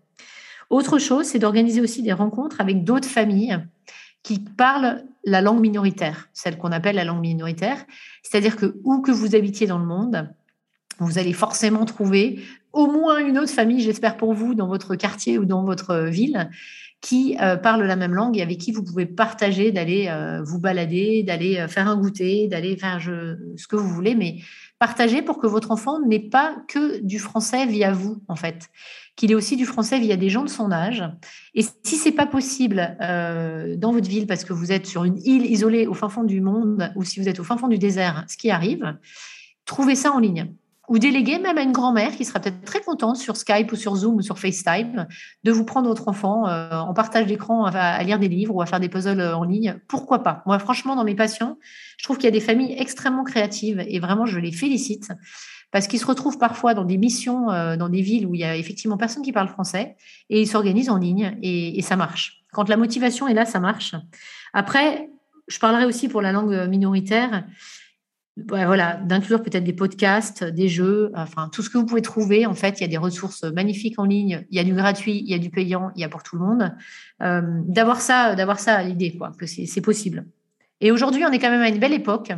Autre 0.71 0.99
chose, 0.99 1.27
c'est 1.27 1.39
d'organiser 1.39 1.81
aussi 1.81 2.03
des 2.03 2.13
rencontres 2.13 2.61
avec 2.61 2.83
d'autres 2.83 3.09
familles 3.09 3.59
qui 4.27 4.41
parlent 4.41 5.05
la 5.23 5.41
langue 5.41 5.61
minoritaire, 5.61 6.29
celle 6.33 6.59
qu'on 6.59 6.73
appelle 6.73 6.97
la 6.97 7.05
langue 7.05 7.21
minoritaire. 7.21 7.85
C'est-à-dire 8.25 8.57
que 8.57 8.75
où 8.83 9.01
que 9.01 9.13
vous 9.13 9.37
habitiez 9.37 9.69
dans 9.69 9.79
le 9.79 9.87
monde, 9.87 10.29
vous 10.99 11.19
allez 11.19 11.33
forcément 11.33 11.85
trouver 11.85 12.41
au 12.73 12.89
moins 12.89 13.19
une 13.25 13.39
autre 13.39 13.53
famille, 13.53 13.81
j'espère 13.81 14.17
pour 14.17 14.35
vous, 14.35 14.57
dans 14.57 14.67
votre 14.67 14.97
quartier 14.97 15.39
ou 15.39 15.45
dans 15.45 15.63
votre 15.63 16.07
ville, 16.07 16.51
qui 17.01 17.37
euh, 17.41 17.55
parle 17.57 17.85
la 17.85 17.95
même 17.95 18.15
langue 18.15 18.37
et 18.37 18.43
avec 18.43 18.59
qui 18.59 18.73
vous 18.73 18.83
pouvez 18.83 19.07
partager, 19.07 19.71
d'aller 19.71 20.09
euh, 20.09 20.43
vous 20.43 20.59
balader, 20.59 21.23
d'aller 21.23 21.59
euh, 21.59 21.69
faire 21.69 21.87
un 21.87 21.97
goûter, 21.97 22.49
d'aller 22.49 22.77
faire 22.77 23.01
ce 23.01 23.69
que 23.69 23.77
vous 23.77 23.89
voulez, 23.89 24.17
mais 24.17 24.39
partager 24.79 25.23
pour 25.23 25.39
que 25.39 25.47
votre 25.47 25.71
enfant 25.71 26.01
n'ait 26.01 26.29
pas 26.29 26.57
que 26.69 27.01
du 27.01 27.19
français 27.19 27.67
via 27.67 27.93
vous, 27.93 28.23
en 28.29 28.37
fait, 28.37 28.69
qu'il 29.17 29.33
ait 29.33 29.35
aussi 29.35 29.57
du 29.57 29.65
français 29.65 29.99
via 29.99 30.17
des 30.17 30.29
gens 30.29 30.43
de 30.43 30.49
son 30.49 30.71
âge. 30.71 31.03
Et 31.55 31.63
si 31.63 31.97
c'est 31.97 32.13
pas 32.13 32.27
possible 32.27 32.97
dans 33.01 33.93
votre 33.93 34.09
ville 34.09 34.27
parce 34.27 34.45
que 34.45 34.53
vous 34.53 34.73
êtes 34.73 34.87
sur 34.87 35.05
une 35.05 35.19
île 35.25 35.47
isolée 35.47 35.87
au 35.87 35.95
fin 35.95 36.09
fond 36.09 36.25
du 36.25 36.41
monde 36.41 36.93
ou 36.97 37.05
si 37.05 37.21
vous 37.21 37.29
êtes 37.29 37.41
au 37.41 37.45
fin 37.45 37.57
fond 37.57 37.69
du 37.69 37.79
désert, 37.79 38.25
ce 38.29 38.37
qui 38.37 38.51
arrive, 38.51 38.99
trouvez 39.65 39.95
ça 39.95 40.13
en 40.13 40.19
ligne 40.19 40.53
ou 40.89 40.99
déléguer 40.99 41.39
même 41.39 41.59
à 41.59 41.63
une 41.63 41.73
grand-mère 41.73 42.15
qui 42.15 42.25
sera 42.25 42.41
peut-être 42.41 42.63
très 42.65 42.81
contente 42.81 43.17
sur 43.17 43.37
Skype 43.37 43.73
ou 43.73 43.77
sur 43.77 43.97
Zoom 43.97 44.17
ou 44.17 44.23
sur 44.23 44.39
FaceTime 44.39 45.07
de 45.45 45.53
vous 45.53 45.65
prendre 45.65 45.89
votre 45.89 46.09
enfant 46.09 46.49
euh, 46.49 46.71
en 46.71 46.95
partage 46.95 47.27
d'écran 47.27 47.65
à, 47.65 48.03
lire 48.03 48.19
des 48.19 48.29
livres 48.29 48.55
ou 48.55 48.63
à 48.63 48.67
faire 48.67 48.81
des 48.81 48.89
puzzles 48.89 49.21
euh, 49.21 49.37
en 49.37 49.45
ligne. 49.45 49.79
Pourquoi 49.89 50.23
pas? 50.23 50.43
Moi, 50.47 50.59
franchement, 50.59 50.95
dans 50.95 51.05
mes 51.05 51.15
patients, 51.15 51.59
je 51.99 52.05
trouve 52.05 52.17
qu'il 52.17 52.27
y 52.27 52.29
a 52.29 52.33
des 52.33 52.41
familles 52.41 52.75
extrêmement 52.79 53.25
créatives 53.25 53.85
et 53.87 53.99
vraiment, 53.99 54.27
je 54.27 54.39
les 54.39 54.53
félicite 54.53 55.11
parce 55.73 55.89
qu'ils 55.89 55.99
se 55.99 56.07
retrouvent 56.07 56.39
parfois 56.39 56.75
dans 56.75 56.85
des 56.85 56.97
missions, 56.97 57.51
euh, 57.51 57.77
dans 57.77 57.89
des 57.89 58.03
villes 58.03 58.27
où 58.27 58.35
il 58.35 58.41
y 58.41 58.45
a 58.45 58.57
effectivement 58.57 58.97
personne 58.97 59.23
qui 59.23 59.33
parle 59.33 59.49
français 59.49 59.97
et 60.31 60.41
ils 60.41 60.47
s'organisent 60.47 60.91
en 60.91 60.99
ligne 60.99 61.37
et, 61.43 61.79
et 61.79 61.83
ça 61.83 61.97
marche. 61.97 62.45
Quand 62.53 62.69
la 62.69 62.77
motivation 62.77 63.27
est 63.27 63.35
là, 63.35 63.45
ça 63.45 63.59
marche. 63.59 63.97
Après, 64.55 65.11
je 65.49 65.59
parlerai 65.59 65.85
aussi 65.85 66.09
pour 66.09 66.23
la 66.23 66.33
langue 66.33 66.69
minoritaire 66.69 67.45
voilà, 68.37 68.97
d'inclure 68.97 69.43
peut-être 69.43 69.65
des 69.65 69.73
podcasts, 69.73 70.45
des 70.45 70.69
jeux, 70.69 71.11
enfin 71.15 71.49
tout 71.51 71.63
ce 71.63 71.71
que 71.71 71.79
vous 71.79 71.87
pouvez 71.87 72.03
trouver. 72.03 72.45
En 72.45 72.55
fait, 72.55 72.79
il 72.79 72.83
y 72.83 72.85
a 72.85 72.89
des 72.89 72.99
ressources 72.99 73.45
magnifiques 73.45 73.99
en 73.99 74.05
ligne. 74.05 74.45
Il 74.51 74.57
y 74.57 74.61
a 74.61 74.65
du 74.65 74.75
gratuit, 74.75 75.23
il 75.25 75.31
y 75.31 75.35
a 75.35 75.39
du 75.39 75.51
payant, 75.51 75.91
il 75.97 76.03
y 76.03 76.05
a 76.05 76.09
pour 76.09 76.23
tout 76.23 76.37
le 76.37 76.43
monde. 76.45 76.75
Euh, 77.23 77.43
d'avoir 77.67 78.01
ça, 78.01 78.35
d'avoir 78.35 78.61
ça 78.61 78.75
à 78.75 78.83
l'idée, 78.83 79.17
quoi, 79.17 79.33
que 79.39 79.47
c'est 79.47 79.81
possible. 79.81 80.27
Et 80.83 80.91
aujourd'hui, 80.91 81.25
on 81.25 81.33
est 81.33 81.39
quand 81.39 81.51
même 81.51 81.63
à 81.63 81.69
une 81.69 81.79
belle 81.79 81.95
époque, 81.95 82.33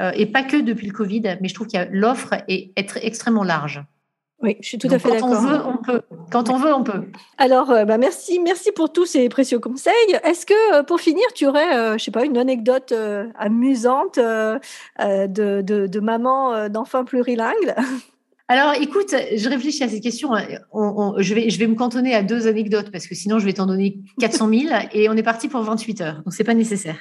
euh, 0.00 0.10
et 0.14 0.24
pas 0.24 0.42
que 0.42 0.56
depuis 0.56 0.86
le 0.86 0.94
Covid, 0.94 1.36
mais 1.42 1.48
je 1.48 1.54
trouve 1.54 1.66
que 1.66 1.88
l'offre 1.90 2.34
est 2.48 2.72
extrêmement 3.02 3.44
large. 3.44 3.84
Oui, 4.44 4.58
je 4.60 4.68
suis 4.68 4.78
tout 4.78 4.88
à 4.90 4.98
fait 4.98 5.10
d'accord. 5.10 5.30
Quand 5.30 5.36
on 5.36 5.40
veut, 5.40 5.60
on 5.64 5.76
peut. 5.78 6.02
Quand 6.30 6.50
on 6.50 6.58
veut, 6.58 6.74
on 6.74 6.84
peut. 6.84 7.04
Alors, 7.38 7.70
euh, 7.70 7.86
bah 7.86 7.96
merci, 7.96 8.38
merci 8.40 8.72
pour 8.72 8.92
tous 8.92 9.06
ces 9.06 9.30
précieux 9.30 9.58
conseils. 9.58 9.94
Est-ce 10.22 10.44
que, 10.44 10.74
euh, 10.74 10.82
pour 10.82 11.00
finir, 11.00 11.24
tu 11.34 11.46
aurais, 11.46 11.74
euh, 11.74 11.96
je 11.96 12.04
sais 12.04 12.10
pas, 12.10 12.26
une 12.26 12.36
anecdote 12.36 12.92
amusante 13.38 14.18
de, 14.18 14.60
de, 15.62 15.86
de, 15.86 16.00
maman 16.00 16.68
d'enfants 16.68 17.06
plurilingues 17.06 17.74
alors, 18.46 18.74
écoute, 18.78 19.14
je 19.34 19.48
réfléchis 19.48 19.82
à 19.84 19.88
cette 19.88 20.02
question. 20.02 20.32
je, 20.34 21.34
vais, 21.34 21.48
je 21.48 21.58
vais 21.58 21.66
me 21.66 21.74
cantonner 21.74 22.14
à 22.14 22.22
deux 22.22 22.46
anecdotes 22.46 22.90
parce 22.90 23.06
que 23.06 23.14
sinon, 23.14 23.38
je 23.38 23.46
vais 23.46 23.54
t'en 23.54 23.64
donner 23.64 24.00
400 24.20 24.50
000 24.50 24.74
et 24.92 25.08
on 25.08 25.14
est 25.14 25.22
parti 25.22 25.48
pour 25.48 25.62
28 25.62 26.00
heures. 26.02 26.16
Donc, 26.16 26.34
c'est 26.34 26.44
pas 26.44 26.52
nécessaire. 26.52 26.98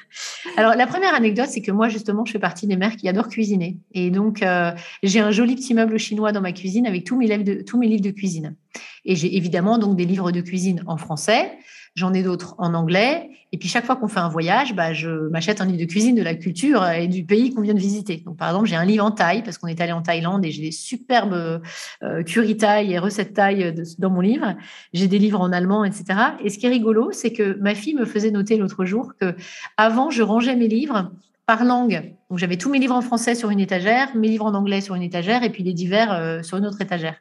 Alors, 0.56 0.76
la 0.76 0.88
première 0.88 1.14
anecdote, 1.14 1.48
c'est 1.50 1.62
que 1.62 1.72
moi, 1.72 1.90
justement, 1.90 2.24
je 2.24 2.32
fais 2.32 2.40
partie 2.40 2.66
des 2.66 2.78
mères 2.78 2.96
qui 2.96 3.10
adorent 3.10 3.28
cuisiner. 3.28 3.78
Et 3.94 4.10
donc, 4.10 4.42
euh, 4.42 4.72
j'ai 5.04 5.20
un 5.20 5.32
joli 5.32 5.56
petit 5.56 5.74
meuble 5.74 5.98
chinois 5.98 6.32
dans 6.32 6.42
ma 6.42 6.54
cuisine 6.54 6.88
avec 6.88 7.04
tous 7.04 7.18
mes, 7.18 7.28
livres 7.28 7.44
de, 7.44 7.62
tous 7.62 7.78
mes 7.78 7.88
livres 7.88 8.04
de 8.04 8.12
cuisine. 8.12 8.56
Et 9.04 9.18
j'ai 9.18 9.36
évidemment 9.36 9.78
donc 9.78 9.98
des 9.98 10.06
livres 10.06 10.32
de 10.32 10.40
cuisine 10.40 10.82
en 10.88 10.96
français. 10.96 11.52
J'en 11.96 12.14
ai 12.14 12.24
d'autres 12.24 12.56
en 12.58 12.74
anglais. 12.74 13.30
Et 13.52 13.58
puis 13.58 13.70
chaque 13.70 13.86
fois 13.86 13.96
qu'on 13.96 14.08
fait 14.08 14.20
un 14.20 14.30
voyage, 14.30 14.74
bah, 14.74 14.94
je 14.94 15.10
m'achète 15.30 15.62
un 15.62 15.66
livre 15.66 15.80
de 15.80 15.86
cuisine 15.86 16.16
de 16.16 16.24
la 16.24 16.34
culture 16.34 16.88
et 16.90 17.08
du 17.08 17.24
pays 17.24 17.54
qu'on 17.54 17.62
vient 17.62 17.76
de 17.76 17.80
visiter. 17.80 18.24
Donc 18.26 18.36
par 18.38 18.50
exemple, 18.50 18.68
j'ai 18.68 18.76
un 18.76 18.86
livre 18.86 19.06
en 19.06 19.12
Thaï 19.12 19.44
parce 19.44 19.60
qu'on 19.60 19.68
est 19.68 19.80
allé 19.80 19.92
en 19.92 20.02
Thaïlande 20.02 20.44
et 20.44 20.50
j'ai 20.50 20.64
des 20.64 20.72
superbes 20.72 21.62
euh, 22.02 22.24
curry 22.24 22.58
Thaï 22.58 22.94
et 22.94 22.98
recettes 22.98 23.34
Thaï 23.34 23.76
dans 24.00 24.10
mon 24.10 24.22
livre. 24.22 24.56
J'ai 24.94 25.08
des 25.08 25.20
livres 25.20 25.40
en 25.40 25.52
allemand, 25.52 25.86
etc. 25.86 26.06
Et 26.44 26.50
ce 26.50 26.58
qui 26.58 26.66
est 26.66 26.70
rigolo, 26.70 27.12
c'est 27.12 27.32
que 27.32 27.60
ma 27.62 27.76
fille 27.76 27.94
me 27.94 28.06
faisait 28.06 28.32
noter 28.32 28.58
l'autre 28.58 28.86
jour 28.86 29.14
que 29.20 29.36
avant, 29.78 30.10
je 30.10 30.24
rangeais 30.24 30.56
mes 30.56 30.68
livres 30.68 31.12
par 31.46 31.64
langue. 31.64 32.16
Donc 32.30 32.40
j'avais 32.40 32.58
tous 32.58 32.70
mes 32.70 32.80
livres 32.80 32.96
en 32.96 33.02
français 33.02 33.36
sur 33.36 33.50
une 33.50 33.60
étagère, 33.60 34.16
mes 34.16 34.30
livres 34.30 34.46
en 34.46 34.54
anglais 34.54 34.82
sur 34.82 34.96
une 34.96 35.04
étagère 35.04 35.44
et 35.44 35.52
puis 35.52 35.64
les 35.64 35.74
divers 35.74 36.12
euh, 36.12 36.42
sur 36.42 36.58
une 36.58 36.66
autre 36.66 36.82
étagère. 36.82 37.18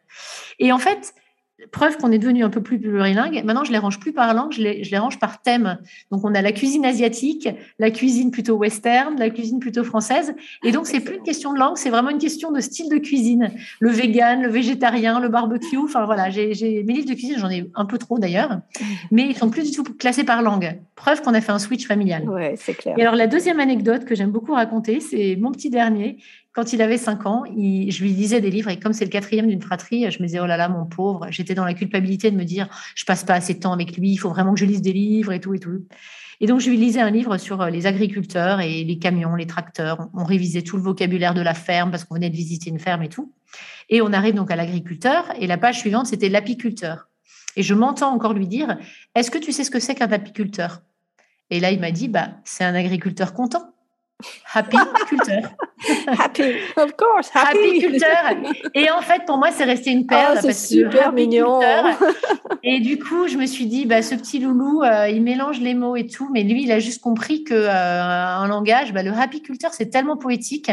Et 0.58 0.72
en 0.72 0.78
fait, 0.78 1.14
preuve 1.70 1.96
qu'on 1.96 2.10
est 2.12 2.18
devenu 2.18 2.44
un 2.44 2.50
peu 2.50 2.62
plus 2.62 2.78
plurilingue. 2.78 3.42
Maintenant, 3.44 3.64
je 3.64 3.72
les 3.72 3.78
range 3.78 4.00
plus 4.00 4.12
par 4.12 4.34
langue, 4.34 4.52
je 4.52 4.62
les, 4.62 4.84
je 4.84 4.90
les, 4.90 4.98
range 4.98 5.18
par 5.18 5.42
thème. 5.42 5.78
Donc, 6.10 6.24
on 6.24 6.34
a 6.34 6.42
la 6.42 6.52
cuisine 6.52 6.84
asiatique, 6.84 7.48
la 7.78 7.90
cuisine 7.90 8.30
plutôt 8.30 8.56
western, 8.56 9.18
la 9.18 9.30
cuisine 9.30 9.60
plutôt 9.60 9.84
française. 9.84 10.34
Et 10.64 10.72
donc, 10.72 10.86
c'est 10.86 11.00
plus 11.00 11.16
une 11.16 11.22
question 11.22 11.52
de 11.52 11.58
langue, 11.58 11.76
c'est 11.76 11.90
vraiment 11.90 12.10
une 12.10 12.18
question 12.18 12.50
de 12.50 12.60
style 12.60 12.88
de 12.88 12.98
cuisine. 12.98 13.50
Le 13.80 13.90
vegan, 13.90 14.42
le 14.42 14.48
végétarien, 14.48 15.20
le 15.20 15.28
barbecue. 15.28 15.78
Enfin, 15.78 16.04
voilà, 16.04 16.30
j'ai 16.30 16.82
mes 16.84 16.92
livres 16.92 17.08
de 17.08 17.14
cuisine, 17.14 17.36
j'en 17.38 17.50
ai 17.50 17.70
un 17.74 17.84
peu 17.84 17.98
trop 17.98 18.18
d'ailleurs, 18.18 18.60
mais 19.10 19.24
ils 19.24 19.36
sont 19.36 19.50
plus 19.50 19.70
du 19.70 19.76
tout 19.76 19.84
classés 19.84 20.24
par 20.24 20.42
langue. 20.42 20.80
Preuve 20.94 21.22
qu'on 21.22 21.34
a 21.34 21.40
fait 21.40 21.52
un 21.52 21.58
switch 21.58 21.86
familial. 21.86 22.28
Ouais, 22.28 22.54
c'est 22.56 22.74
clair. 22.74 22.94
Et 22.98 23.02
alors, 23.02 23.14
la 23.14 23.26
deuxième 23.26 23.60
anecdote 23.60 24.04
que 24.04 24.14
j'aime 24.14 24.30
beaucoup 24.30 24.52
raconter, 24.52 25.00
c'est 25.00 25.36
mon 25.40 25.52
petit 25.52 25.70
dernier 25.70 26.18
quand 26.52 26.72
il 26.72 26.82
avait 26.82 26.98
cinq 26.98 27.24
ans, 27.26 27.44
je 27.46 28.02
lui 28.02 28.12
lisais 28.12 28.40
des 28.40 28.50
livres 28.50 28.68
et 28.68 28.78
comme 28.78 28.92
c'est 28.92 29.04
le 29.04 29.10
quatrième 29.10 29.46
d'une 29.46 29.62
fratrie, 29.62 30.10
je 30.10 30.22
me 30.22 30.26
disais, 30.26 30.40
oh 30.40 30.46
là 30.46 30.56
là, 30.56 30.68
mon 30.68 30.84
pauvre, 30.84 31.26
j'étais 31.30 31.54
dans 31.54 31.64
la 31.64 31.74
culpabilité 31.74 32.30
de 32.30 32.36
me 32.36 32.44
dire, 32.44 32.68
je 32.94 33.04
passe 33.04 33.24
pas 33.24 33.34
assez 33.34 33.54
de 33.54 33.60
temps 33.60 33.72
avec 33.72 33.96
lui, 33.96 34.10
il 34.10 34.18
faut 34.18 34.28
vraiment 34.28 34.52
que 34.52 34.60
je 34.60 34.66
lise 34.66 34.82
des 34.82 34.92
livres 34.92 35.32
et 35.32 35.40
tout 35.40 35.54
et 35.54 35.58
tout. 35.58 35.86
Et 36.42 36.46
donc, 36.46 36.60
je 36.60 36.70
lui 36.70 36.76
lisais 36.76 37.00
un 37.00 37.10
livre 37.10 37.36
sur 37.38 37.62
euh, 37.62 37.70
les 37.70 37.86
agriculteurs 37.86 38.60
et 38.60 38.82
les 38.82 38.98
camions, 38.98 39.36
les 39.36 39.46
tracteurs. 39.46 40.08
On 40.12 40.24
révisait 40.24 40.62
tout 40.62 40.76
le 40.76 40.82
vocabulaire 40.82 41.34
de 41.34 41.40
la 41.40 41.54
ferme 41.54 41.92
parce 41.92 42.02
qu'on 42.02 42.16
venait 42.16 42.30
de 42.30 42.36
visiter 42.36 42.68
une 42.68 42.80
ferme 42.80 43.04
et 43.04 43.08
tout. 43.08 43.32
Et 43.88 44.02
on 44.02 44.12
arrive 44.12 44.34
donc 44.34 44.50
à 44.50 44.56
l'agriculteur 44.56 45.24
et 45.38 45.46
la 45.46 45.56
page 45.56 45.78
suivante, 45.78 46.06
c'était 46.06 46.28
l'apiculteur. 46.28 47.08
Et 47.54 47.62
je 47.62 47.74
m'entends 47.74 48.12
encore 48.12 48.32
lui 48.32 48.48
dire, 48.48 48.76
est-ce 49.14 49.30
que 49.30 49.38
tu 49.38 49.52
sais 49.52 49.62
ce 49.62 49.70
que 49.70 49.78
c'est 49.78 49.94
qu'un 49.94 50.10
apiculteur? 50.10 50.82
Et 51.50 51.60
là, 51.60 51.70
il 51.70 51.78
m'a 51.78 51.92
dit, 51.92 52.08
bah, 52.08 52.30
c'est 52.44 52.64
un 52.64 52.74
agriculteur 52.74 53.34
content. 53.34 53.72
Happy 54.52 54.76
culture. 55.08 55.50
happy, 56.06 56.54
of 56.76 56.96
course, 56.96 57.30
happy. 57.34 57.80
culture. 57.80 58.08
Et 58.74 58.90
en 58.90 59.00
fait, 59.00 59.24
pour 59.26 59.38
moi, 59.38 59.50
c'est 59.50 59.64
resté 59.64 59.90
une 59.90 60.06
perle. 60.06 60.38
Oh, 60.38 60.40
c'est 60.42 60.52
super 60.52 61.12
mignon. 61.12 61.60
et 62.62 62.80
du 62.80 62.98
coup, 62.98 63.26
je 63.28 63.36
me 63.36 63.46
suis 63.46 63.66
dit, 63.66 63.86
bah, 63.86 64.02
ce 64.02 64.14
petit 64.14 64.38
loulou, 64.38 64.82
euh, 64.82 65.08
il 65.08 65.22
mélange 65.22 65.60
les 65.60 65.74
mots 65.74 65.96
et 65.96 66.06
tout, 66.06 66.28
mais 66.32 66.42
lui, 66.42 66.62
il 66.62 66.72
a 66.72 66.78
juste 66.78 67.02
compris 67.02 67.44
que 67.44 67.54
euh, 67.54 67.70
un 67.70 68.46
langage, 68.46 68.92
bah, 68.92 69.02
le 69.02 69.12
happy 69.12 69.42
culture, 69.42 69.70
c'est 69.72 69.90
tellement 69.90 70.16
poétique. 70.16 70.70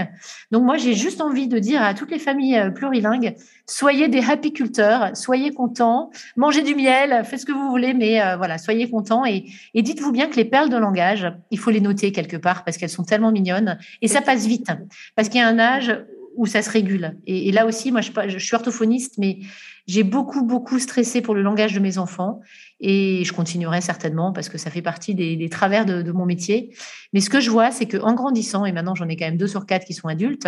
Donc 0.51 0.63
moi, 0.63 0.77
j'ai 0.77 0.93
juste 0.93 1.21
envie 1.21 1.47
de 1.47 1.59
dire 1.59 1.81
à 1.81 1.93
toutes 1.93 2.12
les 2.12 2.19
familles 2.19 2.57
euh, 2.57 2.69
plurilingues, 2.69 3.35
soyez 3.69 4.08
des 4.08 4.19
happy 4.19 4.51
culteurs, 4.51 5.15
soyez 5.15 5.51
contents, 5.51 6.10
mangez 6.36 6.62
du 6.62 6.75
miel, 6.75 7.23
faites 7.25 7.41
ce 7.41 7.45
que 7.45 7.51
vous 7.51 7.69
voulez, 7.69 7.93
mais 7.93 8.19
voilà, 8.38 8.58
soyez 8.58 8.89
contents 8.89 9.25
et, 9.25 9.45
dites-vous 9.75 10.12
bien 10.12 10.27
que 10.27 10.36
les 10.36 10.45
perles 10.45 10.69
de 10.69 10.77
langage, 10.77 11.32
il 11.51 11.60
faut 11.60 11.71
les 11.71 11.82
noter 11.82 12.12
quelque 12.12 12.38
part 12.38 12.63
parce 12.63 12.77
qu'elles 12.77 12.89
sont 12.89 13.03
tellement 13.03 13.32
mignonnes 13.32 13.77
et 14.01 14.08
ça 14.08 14.21
passe 14.21 14.45
vite 14.45 14.71
parce 15.15 15.29
qu'il 15.29 15.39
y 15.39 15.43
a 15.43 15.47
un 15.47 15.60
âge 15.60 15.95
où 16.36 16.45
ça 16.45 16.62
se 16.62 16.69
régule. 16.69 17.17
Et, 17.27 17.51
là 17.51 17.65
aussi, 17.65 17.91
moi, 17.91 18.01
je, 18.01 18.12
je, 18.27 18.38
suis 18.38 18.55
orthophoniste, 18.55 19.17
mais 19.17 19.39
j'ai 19.88 20.03
beaucoup, 20.03 20.43
beaucoup 20.43 20.79
stressé 20.79 21.21
pour 21.21 21.36
le 21.36 21.41
langage 21.41 21.73
de 21.73 21.79
mes 21.79 21.97
enfants. 21.97 22.39
Et 22.79 23.23
je 23.25 23.34
continuerai 23.34 23.82
certainement 23.82 24.32
parce 24.32 24.47
que 24.47 24.58
ça 24.58 24.69
fait 24.69 24.82
partie 24.82 25.15
des, 25.15 25.49
travers 25.49 25.86
de, 25.86 26.01
de, 26.01 26.12
mon 26.12 26.25
métier. 26.25 26.73
Mais 27.12 27.19
ce 27.19 27.29
que 27.29 27.41
je 27.41 27.49
vois, 27.49 27.71
c'est 27.71 27.88
qu'en 27.88 28.13
grandissant, 28.13 28.65
et 28.65 28.71
maintenant 28.71 28.95
j'en 28.95 29.10
ai 29.10 29.17
quand 29.17 29.25
même 29.25 29.38
deux 29.38 29.47
sur 29.47 29.65
quatre 29.65 29.86
qui 29.86 29.93
sont 29.93 30.08
adultes, 30.08 30.47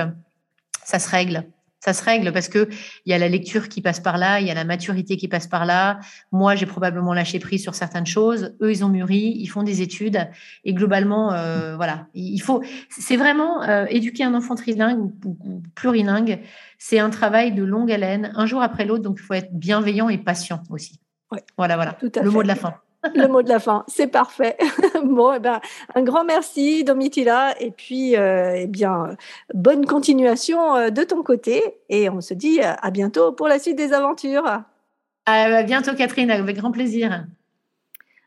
ça 0.85 0.99
se 0.99 1.09
règle 1.09 1.45
ça 1.83 1.93
se 1.93 2.03
règle 2.03 2.31
parce 2.31 2.47
que 2.47 2.69
il 3.05 3.11
y 3.11 3.13
a 3.13 3.17
la 3.17 3.27
lecture 3.27 3.67
qui 3.67 3.81
passe 3.81 3.99
par 3.99 4.17
là, 4.17 4.39
il 4.39 4.47
y 4.47 4.51
a 4.51 4.53
la 4.53 4.63
maturité 4.63 5.17
qui 5.17 5.27
passe 5.27 5.47
par 5.47 5.65
là. 5.65 5.99
Moi, 6.31 6.55
j'ai 6.55 6.67
probablement 6.67 7.13
lâché 7.13 7.39
prise 7.39 7.63
sur 7.63 7.75
certaines 7.75 8.05
choses. 8.05 8.55
Eux, 8.61 8.71
ils 8.71 8.85
ont 8.85 8.89
mûri, 8.89 9.33
ils 9.37 9.47
font 9.47 9.63
des 9.63 9.81
études 9.81 10.29
et 10.63 10.73
globalement, 10.73 11.33
euh, 11.33 11.75
voilà, 11.75 12.07
il 12.13 12.39
faut. 12.39 12.61
C'est 12.89 13.17
vraiment 13.17 13.63
euh, 13.63 13.85
éduquer 13.89 14.23
un 14.23 14.35
enfant 14.35 14.55
trilingue 14.55 15.11
ou, 15.25 15.63
plurilingue. 15.75 16.39
C'est 16.77 16.99
un 16.99 17.09
travail 17.09 17.51
de 17.51 17.63
longue 17.63 17.91
haleine, 17.91 18.31
un 18.35 18.45
jour 18.45 18.61
après 18.61 18.85
l'autre. 18.85 19.03
Donc, 19.03 19.17
il 19.19 19.23
faut 19.23 19.33
être 19.33 19.53
bienveillant 19.53 20.09
et 20.09 20.19
patient 20.19 20.61
aussi. 20.69 20.99
Voilà, 21.57 21.75
voilà. 21.75 21.97
le 22.01 22.29
mot 22.29 22.43
de 22.43 22.47
la 22.47 22.55
fin. 22.55 22.75
Le 23.15 23.27
mot 23.27 23.41
de 23.41 23.49
la 23.49 23.59
fin, 23.59 23.83
c'est 23.87 24.07
parfait. 24.07 24.57
bon, 25.03 25.33
eh 25.33 25.39
ben, 25.39 25.59
un 25.95 26.03
grand 26.03 26.23
merci, 26.23 26.83
Domitila, 26.83 27.55
et 27.59 27.71
puis, 27.71 28.15
euh, 28.15 28.53
eh 28.55 28.67
bien, 28.67 29.15
bonne 29.53 29.85
continuation 29.85 30.75
euh, 30.75 30.89
de 30.89 31.03
ton 31.03 31.23
côté, 31.23 31.79
et 31.89 32.09
on 32.09 32.21
se 32.21 32.33
dit 32.33 32.59
euh, 32.61 32.73
à 32.81 32.91
bientôt 32.91 33.31
pour 33.31 33.47
la 33.47 33.59
suite 33.59 33.77
des 33.77 33.93
aventures. 33.93 34.63
À 35.25 35.63
bientôt, 35.63 35.93
Catherine, 35.95 36.31
avec 36.31 36.57
grand 36.57 36.71
plaisir. 36.71 37.25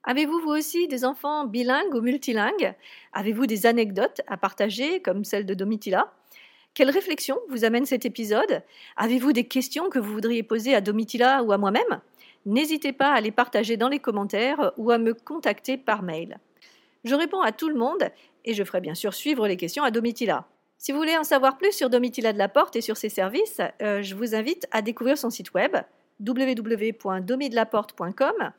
Avez-vous 0.05 0.39
vous 0.41 0.51
aussi 0.51 0.87
des 0.87 1.05
enfants 1.05 1.47
bilingues 1.47 1.95
ou 1.95 2.01
multilingues? 2.01 2.75
Avez-vous 3.13 3.47
des 3.47 3.67
anecdotes 3.67 4.21
à 4.27 4.37
partager 4.37 5.01
comme 5.01 5.25
celle 5.25 5.47
de 5.47 5.55
Domitila 5.55 6.13
Quelle 6.75 6.91
réflexion 6.91 7.39
vous 7.49 7.65
amène 7.65 7.87
cet 7.87 8.05
épisode? 8.05 8.63
Avez-vous 8.97 9.33
des 9.33 9.45
questions 9.45 9.89
que 9.89 9.99
vous 9.99 10.13
voudriez 10.13 10.43
poser 10.43 10.75
à 10.75 10.81
Domitila 10.81 11.43
ou 11.43 11.53
à 11.53 11.59
moi-même? 11.59 12.01
N'hésitez 12.47 12.93
pas 12.93 13.13
à 13.13 13.21
les 13.21 13.31
partager 13.31 13.77
dans 13.77 13.89
les 13.89 13.99
commentaires 13.99 14.73
ou 14.77 14.91
à 14.91 14.99
me 14.99 15.15
contacter 15.15 15.77
par 15.77 16.03
mail. 16.03 16.39
Je 17.05 17.15
réponds 17.15 17.43
à 17.43 17.53
tout 17.53 17.69
le 17.69 17.75
monde 17.75 18.11
et 18.45 18.55
je 18.55 18.65
ferai 18.65 18.81
bien 18.81 18.95
sûr 18.95 19.15
suivre 19.15 19.49
les 19.49 19.57
questions 19.57 19.85
à 19.85 19.91
Domitila. 19.91 20.47
Si 20.79 20.93
vous 20.93 20.99
voulez 20.99 21.17
en 21.17 21.25
savoir 21.25 21.57
plus 21.57 21.73
sur 21.73 21.89
Domitila 21.89 22.35
de 22.35 22.39
la 22.39 22.49
Porte 22.49 22.77
et 22.77 22.83
sur 22.83 22.97
ses 22.97 23.09
services, 23.09 23.61
euh, 23.81 24.03
je 24.03 24.15
vous 24.15 24.35
invite 24.35 24.67
à 24.71 24.83
découvrir 24.83 25.17
son 25.17 25.31
site 25.31 25.55
web 25.55 25.77
www.domidelaporte.com. 26.21 28.53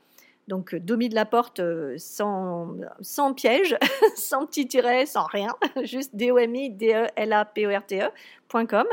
Donc 0.47 0.75
Domi 0.75 1.09
de 1.09 1.15
la 1.15 1.25
Porte 1.25 1.59
euh, 1.59 1.95
sans, 1.97 2.75
sans 3.01 3.33
piège, 3.33 3.75
sans 4.15 4.45
petit 4.45 4.65
tiret, 4.67 5.05
sans 5.05 5.25
rien, 5.25 5.53
juste 5.83 6.15
d 6.15 6.31
o 6.31 6.37
m 6.37 6.55
i 6.55 6.69
d 6.69 6.93
e 6.93 7.07
l 7.15 7.33
a 7.33 7.43
p 7.45 7.65
o 7.65 7.71
r 7.71 7.85
t 7.85 7.99
e.com. 7.99 8.85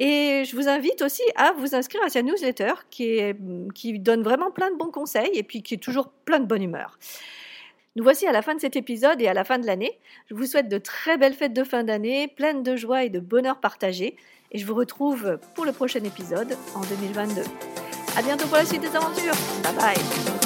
Et 0.00 0.44
je 0.46 0.56
vous 0.56 0.66
invite 0.66 1.02
aussi 1.02 1.22
à 1.36 1.52
vous 1.52 1.74
inscrire 1.74 2.02
à 2.02 2.08
sa 2.08 2.22
newsletter 2.22 2.72
qui, 2.88 3.20
qui 3.74 3.98
donne 3.98 4.22
vraiment 4.22 4.50
plein 4.50 4.70
de 4.70 4.76
bons 4.76 4.90
conseils 4.90 5.30
et 5.34 5.42
puis 5.42 5.62
qui 5.62 5.74
est 5.74 5.78
toujours 5.78 6.08
plein 6.24 6.40
de 6.40 6.46
bonne 6.46 6.62
humeur. 6.62 6.98
Nous 7.96 8.02
voici 8.02 8.26
à 8.26 8.32
la 8.32 8.40
fin 8.40 8.54
de 8.54 8.60
cet 8.60 8.76
épisode 8.76 9.20
et 9.20 9.28
à 9.28 9.34
la 9.34 9.44
fin 9.44 9.58
de 9.58 9.66
l'année. 9.66 9.98
Je 10.30 10.34
vous 10.34 10.46
souhaite 10.46 10.68
de 10.68 10.78
très 10.78 11.18
belles 11.18 11.34
fêtes 11.34 11.52
de 11.52 11.64
fin 11.64 11.84
d'année, 11.84 12.28
pleines 12.28 12.62
de 12.62 12.76
joie 12.76 13.04
et 13.04 13.10
de 13.10 13.20
bonheur 13.20 13.60
partagé. 13.60 14.16
Et 14.52 14.58
je 14.58 14.66
vous 14.66 14.74
retrouve 14.74 15.38
pour 15.54 15.66
le 15.66 15.72
prochain 15.72 16.02
épisode 16.02 16.56
en 16.74 16.80
2022. 16.80 17.42
À 18.16 18.22
bientôt 18.22 18.46
pour 18.46 18.56
la 18.56 18.64
suite 18.64 18.80
des 18.80 18.96
aventures. 18.96 19.34
Bye 19.62 19.74
bye. 19.74 20.39